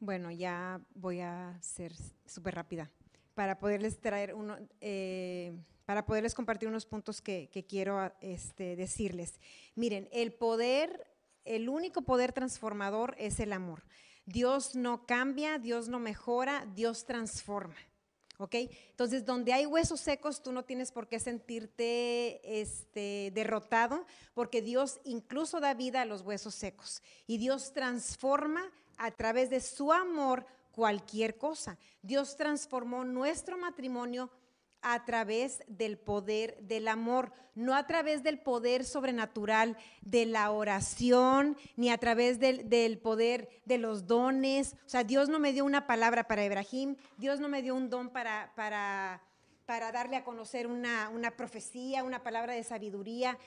[0.00, 1.92] Bueno, ya voy a ser
[2.26, 2.90] súper rápida
[3.34, 9.40] para poderles traer uno, eh, para poderles compartir unos puntos que, quiero este, decirles.
[9.74, 11.06] Miren, el poder,
[11.44, 13.84] el único poder transformador es el amor.
[14.26, 17.76] Dios no cambia, Dios no mejora, Dios transforma.
[18.38, 18.54] ¿Ok?
[18.90, 25.00] Entonces, donde hay huesos secos, tú no tienes por qué sentirte este, derrotado, porque Dios
[25.04, 27.02] incluso da vida a los huesos secos.
[27.26, 31.78] Y Dios transforma a través de su amor cualquier cosa.
[32.02, 34.30] Dios transformó nuestro matrimonio
[34.84, 41.56] a través del poder del amor, no a través del poder sobrenatural de la oración,
[41.74, 44.74] ni a través del, poder de los dones.
[44.86, 47.88] O sea, Dios no me dio una palabra para Ibrahim, Dios no me dio un
[47.88, 49.22] don para, para,
[49.64, 53.38] para darle a conocer una, una profecía, una palabra de sabiduría.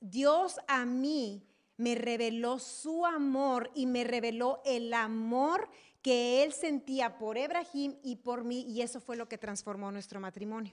[0.00, 1.44] Dios a mí
[1.76, 5.68] me reveló su amor y me reveló el amor
[6.08, 10.20] que él sentía por Ebrahim y por mí, y eso fue lo que transformó nuestro
[10.20, 10.72] matrimonio.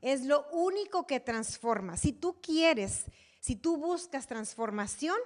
[0.00, 1.98] Es lo único que transforma.
[1.98, 3.04] Si tú quieres,
[3.38, 5.18] si tú buscas transformación,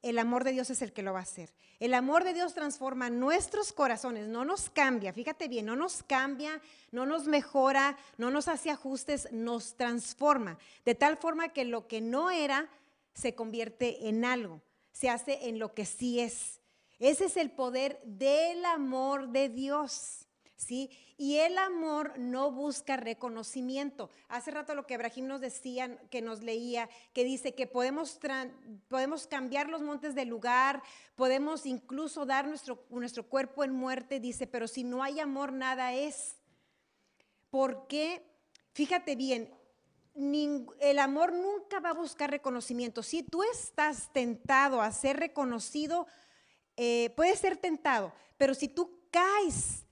[0.00, 1.52] el amor de Dios es el que lo va a hacer.
[1.80, 6.62] El amor de Dios transforma nuestros corazones, no nos cambia, fíjate bien, no nos cambia,
[6.90, 10.56] no nos mejora, no nos hace ajustes, nos transforma.
[10.86, 12.70] De tal forma que lo que no era
[13.12, 14.62] se convierte en algo,
[14.92, 16.62] se hace en lo que sí es.
[16.98, 20.20] Ese es el poder del amor de Dios.
[20.56, 20.90] ¿Sí?
[21.16, 24.10] Y el amor no busca reconocimiento.
[24.28, 28.18] Hace rato lo que Abraham nos decía, que nos leía, que dice que podemos,
[28.88, 30.82] podemos cambiar los montes de lugar,
[31.16, 35.92] podemos incluso dar nuestro, nuestro cuerpo en muerte, dice, pero si no hay amor, nada
[35.92, 36.36] es.
[37.50, 38.24] Porque,
[38.72, 39.52] fíjate bien,
[40.14, 43.02] el amor nunca va a buscar reconocimiento.
[43.02, 46.06] Si tú estás tentado a ser reconocido,
[46.76, 49.84] eh, puedes ser tentado, pero si tú caes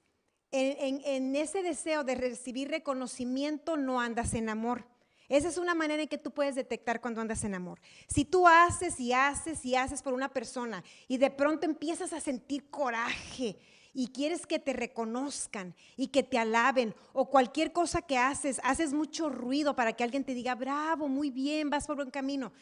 [0.51, 4.85] en, en, ese deseo de recibir reconocimiento, no andas en amor.
[5.29, 7.81] Esa es una manera en que tú puedes detectar cuando andas en amor.
[8.07, 12.20] Si tú haces y haces y haces por una persona y de pronto empiezas a
[12.20, 13.57] sentir coraje
[13.95, 18.93] y quieres que te reconozcan y que te alaben o cualquier cosa que haces, haces
[18.93, 22.53] mucho ruido para que alguien te diga, bravo, muy bien, vas por buen camino,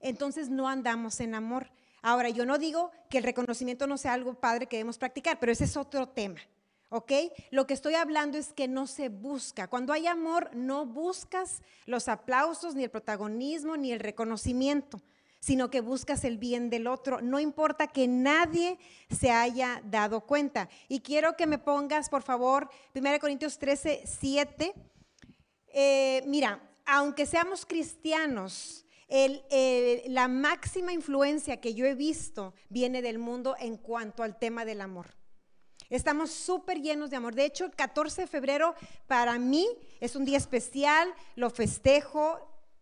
[0.00, 1.70] entonces no andamos en amor.
[2.02, 5.52] Ahora, yo no digo que el reconocimiento no sea algo padre que debemos practicar, pero
[5.52, 6.40] ese es otro tema.
[6.90, 7.12] ¿Ok?
[7.50, 9.68] Lo que estoy hablando es que no se busca.
[9.68, 15.02] Cuando hay amor, no buscas los aplausos, ni el protagonismo, ni el reconocimiento,
[15.38, 17.20] sino que buscas el bien del otro.
[17.20, 18.78] No importa que nadie
[19.10, 20.70] se haya dado cuenta.
[20.88, 24.72] Y quiero que me pongas, por favor, 1 Corintios 13, 7.
[25.74, 33.56] Eh, mira, aunque seamos cristianos, la máxima influencia que yo he visto viene del mundo
[33.58, 35.14] en cuanto al tema del amor.
[35.90, 37.34] Estamos súper llenos de amor.
[37.34, 38.74] De hecho, el 14 de febrero
[39.06, 39.66] para mí
[40.00, 42.38] es un día especial, lo festejo,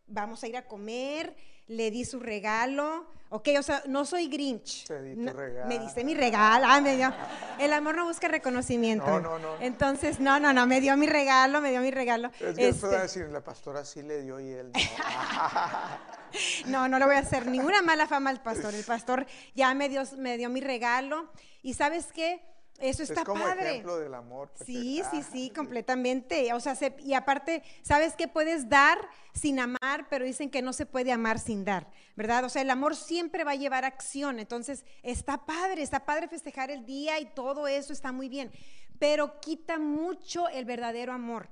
[0.06, 1.36] vamos a ir a comer,
[1.68, 3.06] le di su regalo.
[3.28, 4.86] Ok, o sea, no soy Grinch.
[4.86, 5.66] Te di tu regalo.
[5.66, 6.66] Me diste mi regalo.
[6.68, 7.12] Ah, me dio.
[7.58, 9.06] El amor no busca reconocimiento.
[9.06, 9.56] No, no, no.
[9.60, 12.30] Entonces, no, no, no, me dio mi regalo, me dio mi regalo.
[12.40, 14.80] Es que Este, puedo decir, la pastora sí le dio y él no.
[16.66, 18.74] No, no le voy a hacer ninguna mala fama al pastor.
[18.74, 21.30] El pastor ya me dio, me dio mi regalo.
[21.62, 22.42] Y sabes qué?
[22.80, 23.70] Eso está es como padre.
[23.70, 24.50] ejemplo del amor.
[24.56, 26.52] pues, Sí, sí, sí, completamente.
[26.52, 28.98] O sea, se- y aparte, ¿sabes qué puedes dar
[29.34, 30.06] sin amar?
[30.10, 32.44] Pero dicen que no se puede amar sin dar, ¿verdad?
[32.44, 34.38] O sea, el amor siempre va a llevar acción.
[34.38, 38.52] Entonces, está padre, está padre festejar el día y todo eso está muy bien.
[38.98, 41.48] Pero quita mucho el verdadero amor.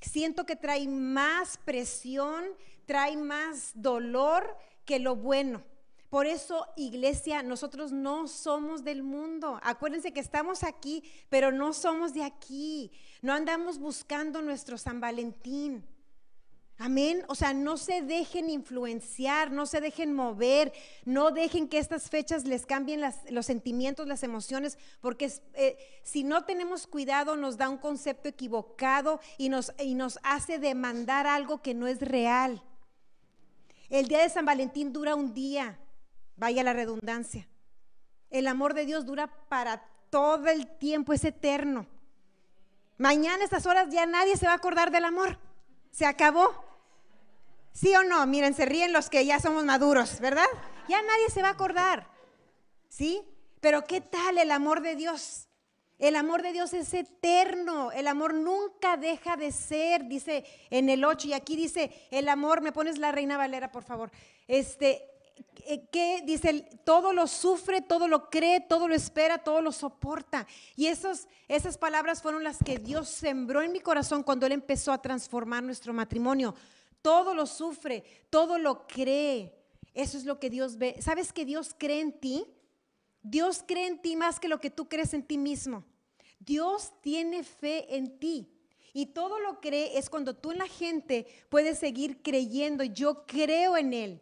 [0.00, 2.44] Siento que trae más presión,
[2.86, 5.62] trae más dolor que lo bueno.
[6.12, 9.58] Por eso, iglesia, nosotros no somos del mundo.
[9.62, 12.92] Acuérdense que estamos aquí, pero no somos de aquí.
[13.22, 15.82] No andamos buscando nuestro San Valentín.
[16.76, 17.24] Amén.
[17.28, 20.74] O sea, no se dejen influenciar, no se dejen mover,
[21.06, 23.00] no dejen que estas fechas les cambien
[23.30, 29.18] los sentimientos, las emociones, porque eh, si no tenemos cuidado nos da un concepto equivocado
[29.38, 32.62] y nos hace demandar algo que no es real.
[33.88, 35.78] El día de San Valentín dura un día,
[36.36, 37.48] vaya la redundancia.
[38.30, 41.86] El amor de Dios dura para todo el tiempo, es eterno.
[42.98, 45.38] Mañana a estas horas ya nadie se va a acordar del amor.
[45.90, 46.54] Se acabó.
[47.72, 48.26] ¿Sí o no?
[48.26, 50.46] Miren, se ríen los que ya somos maduros, ¿verdad?
[50.88, 52.06] Ya nadie se va a acordar.
[52.88, 53.22] ¿Sí?
[53.60, 55.48] Pero ¿qué tal el amor de Dios?
[55.98, 61.04] El amor de Dios es eterno, el amor nunca deja de ser, dice en el
[61.04, 64.10] 8 y aquí dice, el amor, me pones la Reina Valera, por favor.
[64.48, 65.11] Este
[65.90, 70.46] que dice, todo lo sufre, todo lo cree, todo lo espera, todo lo soporta.
[70.76, 74.92] Y esos, esas palabras fueron las que Dios sembró en mi corazón cuando Él empezó
[74.92, 76.54] a transformar nuestro matrimonio.
[77.00, 79.54] Todo lo sufre, todo lo cree.
[79.94, 80.96] Eso es lo que Dios ve.
[81.00, 82.46] ¿Sabes que Dios cree en ti?
[83.22, 85.84] Dios cree en ti más que lo que tú crees en ti mismo.
[86.38, 88.48] Dios tiene fe en ti.
[88.92, 92.84] Y todo lo cree es cuando tú en la gente puedes seguir creyendo.
[92.84, 94.20] Yo creo en Él.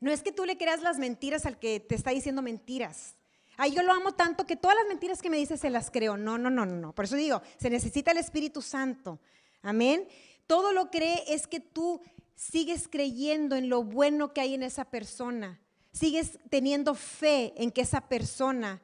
[0.00, 3.16] No es que tú le creas las mentiras al que te está diciendo mentiras.
[3.56, 6.16] Ay, yo lo amo tanto que todas las mentiras que me dice se las creo.
[6.16, 6.94] No, no, no, no.
[6.94, 9.20] Por eso digo, se necesita el Espíritu Santo.
[9.60, 10.08] Amén.
[10.46, 12.00] Todo lo cree es que tú
[12.34, 15.60] sigues creyendo en lo bueno que hay en esa persona.
[15.92, 18.80] Sigues teniendo fe en que esa persona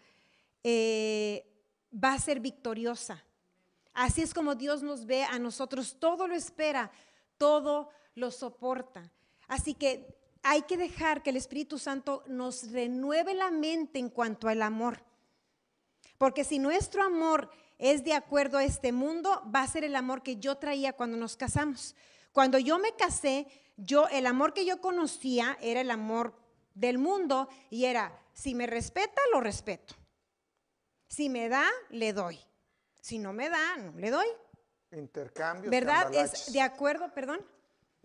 [0.62, 1.46] eh,
[1.92, 3.24] va a ser victoriosa.
[3.94, 5.96] Así es como Dios nos ve a nosotros.
[5.98, 6.90] Todo lo espera,
[7.38, 9.10] todo lo soporta.
[9.48, 14.46] Así que hay que dejar que el Espíritu Santo nos renueve la mente en cuanto
[14.46, 15.02] al amor.
[16.18, 20.22] Porque si nuestro amor es de acuerdo a este mundo, va a ser el amor
[20.22, 21.96] que yo traía cuando nos casamos.
[22.32, 26.32] Cuando yo me casé, yo el amor que yo conocía era el amor
[26.74, 29.94] del mundo y era si me respeta, lo respeto.
[31.08, 32.38] Si me da, le doy.
[33.00, 34.26] Si no me da, no le doy.
[34.92, 36.14] Intercambios, ¿Verdad?
[36.14, 37.44] Es de acuerdo, perdón.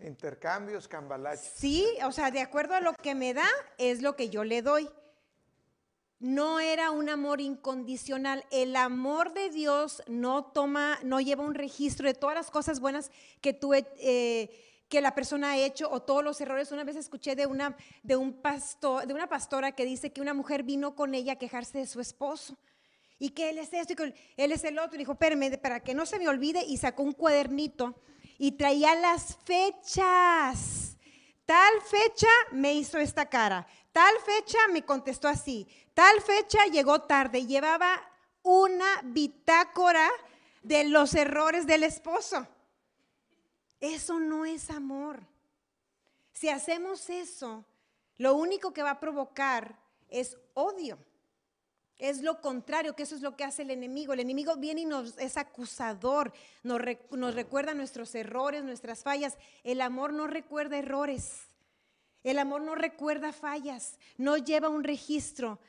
[0.04, 1.52] Intercambios, cambalaches.
[1.54, 3.48] Sí, o sea, de acuerdo a lo que me da,
[3.78, 4.88] es lo que yo le doy.
[6.18, 8.44] No era un amor incondicional.
[8.50, 13.10] El amor de Dios no toma, no lleva un registro de todas las cosas buenas
[13.40, 14.50] que tú, eh,
[14.88, 16.70] que la persona ha hecho o todos los errores.
[16.70, 20.34] Una vez escuché de una, de un pastor, de una pastora que dice que una
[20.34, 22.56] mujer vino con ella a quejarse de su esposo.
[23.18, 24.96] Y que él es esto y que él es el otro.
[24.96, 26.64] Y dijo, espérame, para que no se me olvide.
[26.64, 28.00] Y sacó un cuadernito
[28.42, 30.98] y traía las fechas.
[31.46, 33.64] Tal fecha me hizo esta cara.
[33.92, 35.68] Tal fecha me contestó así.
[35.94, 37.46] Tal fecha llegó tarde.
[37.46, 38.02] Llevaba
[38.42, 40.10] una bitácora
[40.60, 42.44] de los errores del esposo.
[43.78, 45.24] Eso no es amor.
[46.32, 47.64] Si hacemos eso,
[48.16, 49.78] lo único que va a provocar
[50.08, 50.98] es odio.
[52.02, 54.12] Es lo contrario, que eso es lo que hace el enemigo.
[54.12, 56.32] El enemigo viene y nos es acusador,
[56.64, 56.80] nos,
[57.12, 59.38] nos recuerda nuestros errores, nuestras fallas.
[59.62, 61.48] El amor no recuerda errores.
[62.24, 65.60] El amor no recuerda fallas, no lleva un registro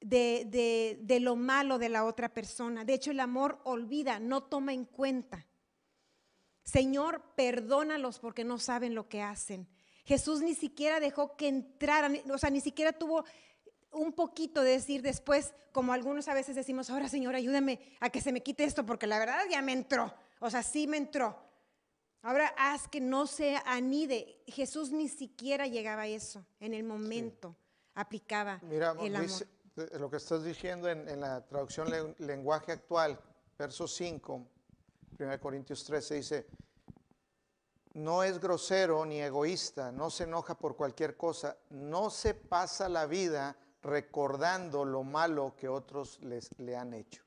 [0.00, 2.84] de, de- de lo malo de la otra persona.
[2.84, 5.46] De hecho, el amor olvida, no toma en cuenta.
[6.64, 9.68] Señor, perdónalos porque no saben lo que hacen.
[10.04, 13.24] Jesús ni siquiera dejó que entraran, o sea, ni siquiera tuvo
[13.94, 18.20] un poquito de decir después, como algunos a veces decimos, ahora Señor, ayúdame a que
[18.20, 21.36] se me quite esto, porque la verdad ya me entró, o sea, sí me entró.
[22.22, 24.42] Ahora haz que no se anide.
[24.46, 26.42] Jesús ni siquiera llegaba a eso.
[26.58, 27.54] En el momento
[27.94, 29.28] aplicaba Mira, el amor.
[29.28, 33.20] dice, eh, lo que estás diciendo en, en la traducción len- lenguaje actual,
[33.58, 34.46] verso 5,
[35.18, 36.46] 1 Corintios 13, dice,
[37.94, 43.06] no es grosero ni egoísta, no se enoja por cualquier cosa, no se pasa la
[43.06, 43.54] vida
[43.84, 47.22] recordando lo malo que otros les, le han hecho.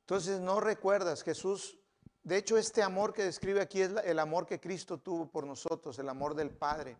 [0.00, 1.78] Entonces no recuerdas, Jesús,
[2.22, 5.98] de hecho este amor que describe aquí es el amor que Cristo tuvo por nosotros,
[5.98, 6.96] el amor del Padre.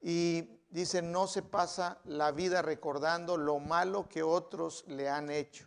[0.00, 5.66] Y dice, no se pasa la vida recordando lo malo que otros le han hecho.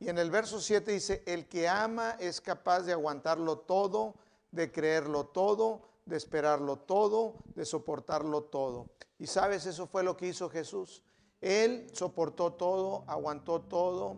[0.00, 4.14] Y en el verso 7 dice, el que ama es capaz de aguantarlo todo,
[4.52, 8.90] de creerlo todo, de esperarlo todo, de soportarlo todo.
[9.18, 11.02] Y sabes, eso fue lo que hizo Jesús.
[11.40, 14.16] Él soportó todo, aguantó todo,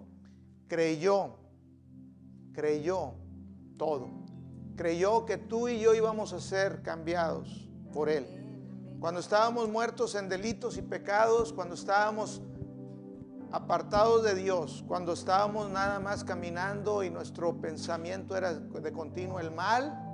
[0.68, 1.36] creyó,
[2.52, 3.14] creyó
[3.76, 4.08] todo.
[4.76, 8.26] Creyó que tú y yo íbamos a ser cambiados por Él.
[9.00, 12.40] Cuando estábamos muertos en delitos y pecados, cuando estábamos
[13.52, 19.50] apartados de Dios, cuando estábamos nada más caminando y nuestro pensamiento era de continuo el
[19.50, 20.06] mal,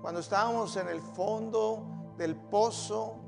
[0.00, 3.21] cuando estábamos en el fondo del pozo,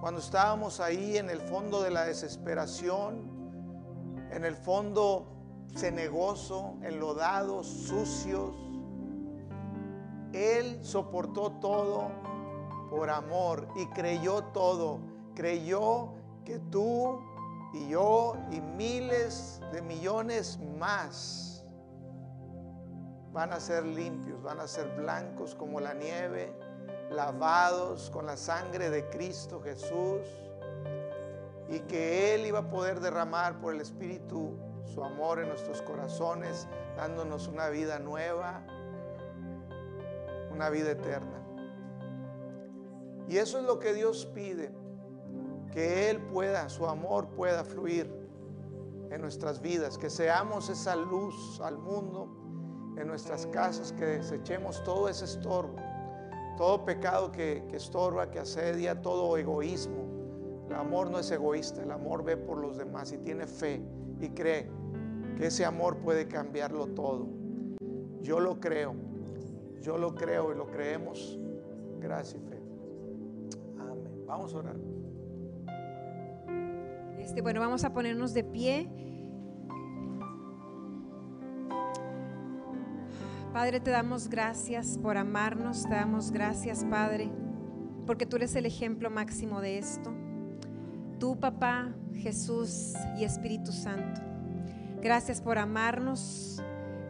[0.00, 3.38] cuando estábamos ahí en el fondo de la desesperación,
[4.30, 5.26] en el fondo
[5.76, 8.54] cenegoso, enlodados, sucios,
[10.32, 12.10] Él soportó todo
[12.90, 15.00] por amor y creyó todo.
[15.34, 17.20] Creyó que tú
[17.72, 21.64] y yo y miles de millones más
[23.32, 26.56] van a ser limpios, van a ser blancos como la nieve,
[27.10, 30.26] lavados con la sangre de Cristo Jesús
[31.68, 36.66] y que Él iba a poder derramar por el Espíritu su amor en nuestros corazones,
[36.96, 38.62] dándonos una vida nueva,
[40.50, 41.42] una vida eterna.
[43.28, 44.72] Y eso es lo que Dios pide,
[45.72, 48.10] que Él pueda, su amor pueda fluir
[49.10, 52.28] en nuestras vidas, que seamos esa luz al mundo,
[52.96, 55.76] en nuestras casas, que desechemos todo ese estorbo,
[56.58, 60.66] todo pecado que, que estorba, que asedia, todo egoísmo.
[60.68, 63.80] El amor no es egoísta, el amor ve por los demás y tiene fe
[64.20, 64.68] y cree
[65.36, 67.28] que ese amor puede cambiarlo todo.
[68.20, 68.94] Yo lo creo,
[69.80, 71.38] yo lo creo y lo creemos.
[72.00, 72.60] Gracias y fe.
[73.78, 74.24] Amén.
[74.26, 74.76] Vamos a orar.
[77.18, 78.90] Este, bueno, vamos a ponernos de pie.
[83.58, 87.28] Padre, te damos gracias por amarnos, te damos gracias, Padre,
[88.06, 90.14] porque tú eres el ejemplo máximo de esto.
[91.18, 94.20] Tú, papá, Jesús y Espíritu Santo.
[95.02, 96.62] Gracias por amarnos,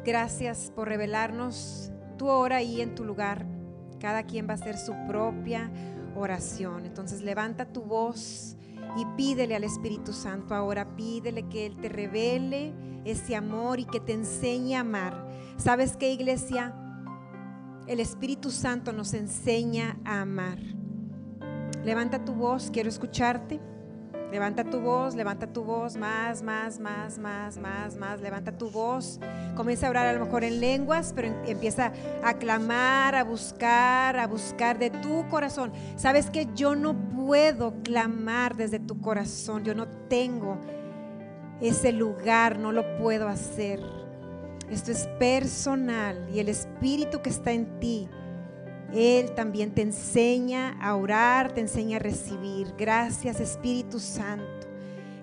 [0.07, 1.93] gracias por revelarnos.
[2.17, 3.45] Tú ora ahí en tu lugar.
[4.01, 5.71] Cada quien va a hacer su propia
[6.17, 6.87] oración.
[6.87, 8.57] Entonces levanta tu voz
[8.97, 12.73] y pídele al Espíritu Santo ahora, pídele que Él te revele
[13.05, 15.28] ese amor y que te enseñe a amar.
[15.59, 16.73] ¿Sabes qué, iglesia?
[17.89, 20.59] El Espíritu Santo nos enseña a amar.
[21.85, 23.61] Levanta tu voz, quiero escucharte.
[24.31, 28.21] Levanta tu voz, levanta tu voz, más, más, más, más, más, más.
[28.21, 29.19] Levanta tu voz.
[29.57, 31.93] Comienza a orar a lo mejor en lenguas, pero em- empieza
[32.23, 35.73] a clamar, a buscar, a buscar de tu corazón.
[35.97, 39.65] Sabes que yo no puedo clamar desde tu corazón.
[39.65, 40.57] Yo no tengo
[41.61, 43.98] ese lugar, no lo puedo hacer.
[44.71, 48.09] Esto es personal y el Espíritu que está en ti
[48.93, 52.73] él también te enseña a orar, te enseña a recibir.
[52.79, 54.67] Gracias Espíritu Santo.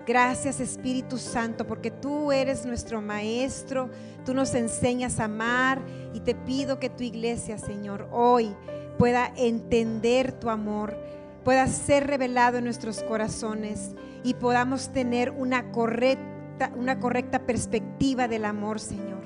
[0.06, 3.90] Gracias Espíritu Santo, porque tú eres nuestro Maestro,
[4.24, 5.82] tú nos enseñas a amar
[6.14, 8.54] y te pido que tu iglesia, Señor, hoy
[8.98, 10.96] pueda entender tu amor,
[11.42, 18.44] pueda ser revelado en nuestros corazones y podamos tener una correcta, una correcta perspectiva del
[18.44, 19.25] amor, Señor.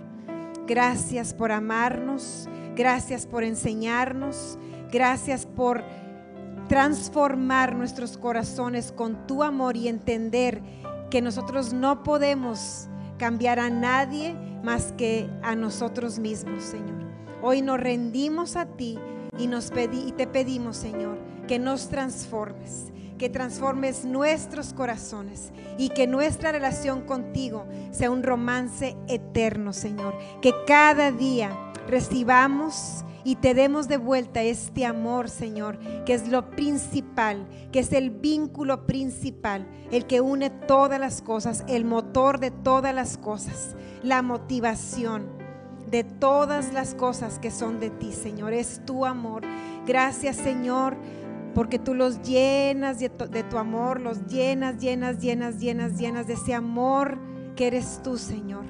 [0.70, 2.48] Gracias por amarnos.
[2.76, 4.56] Gracias por enseñarnos.
[4.92, 5.82] Gracias por
[6.68, 10.62] transformar nuestros corazones con tu amor y entender
[11.10, 12.86] que nosotros no podemos
[13.18, 17.04] cambiar a nadie más que a nosotros mismos, Señor.
[17.42, 18.96] Hoy nos rendimos a ti
[19.40, 21.18] y, nos y te pedimos, Señor,
[21.50, 28.96] que nos transformes, que transformes nuestros corazones y que nuestra relación contigo sea un romance
[29.08, 30.14] eterno, Señor.
[30.40, 31.50] Que cada día
[31.88, 37.92] recibamos y te demos de vuelta este amor, Señor, que es lo principal, que es
[37.92, 43.74] el vínculo principal, el que une todas las cosas, el motor de todas las cosas,
[44.04, 45.40] la motivación.
[45.90, 48.52] de todas las cosas que son de ti, Señor.
[48.52, 49.42] Es tu amor.
[49.86, 50.96] Gracias, Señor,
[51.54, 56.54] porque tú los llenas de tu, amor, los llenas, llenas, llenas, llenas, llenas de ese
[56.54, 57.18] amor
[57.56, 58.64] que eres tú, Señor.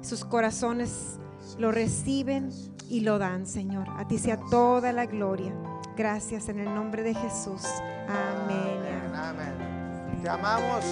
[0.00, 1.18] Sus corazones
[1.58, 2.50] lo reciben
[2.88, 3.88] y lo dan, Señor.
[3.96, 5.54] A ti sea toda la gloria.
[5.96, 7.62] Gracias en el nombre de Jesús.
[8.08, 9.14] Amén.
[9.14, 10.20] Amén.
[10.22, 10.84] Te amamos.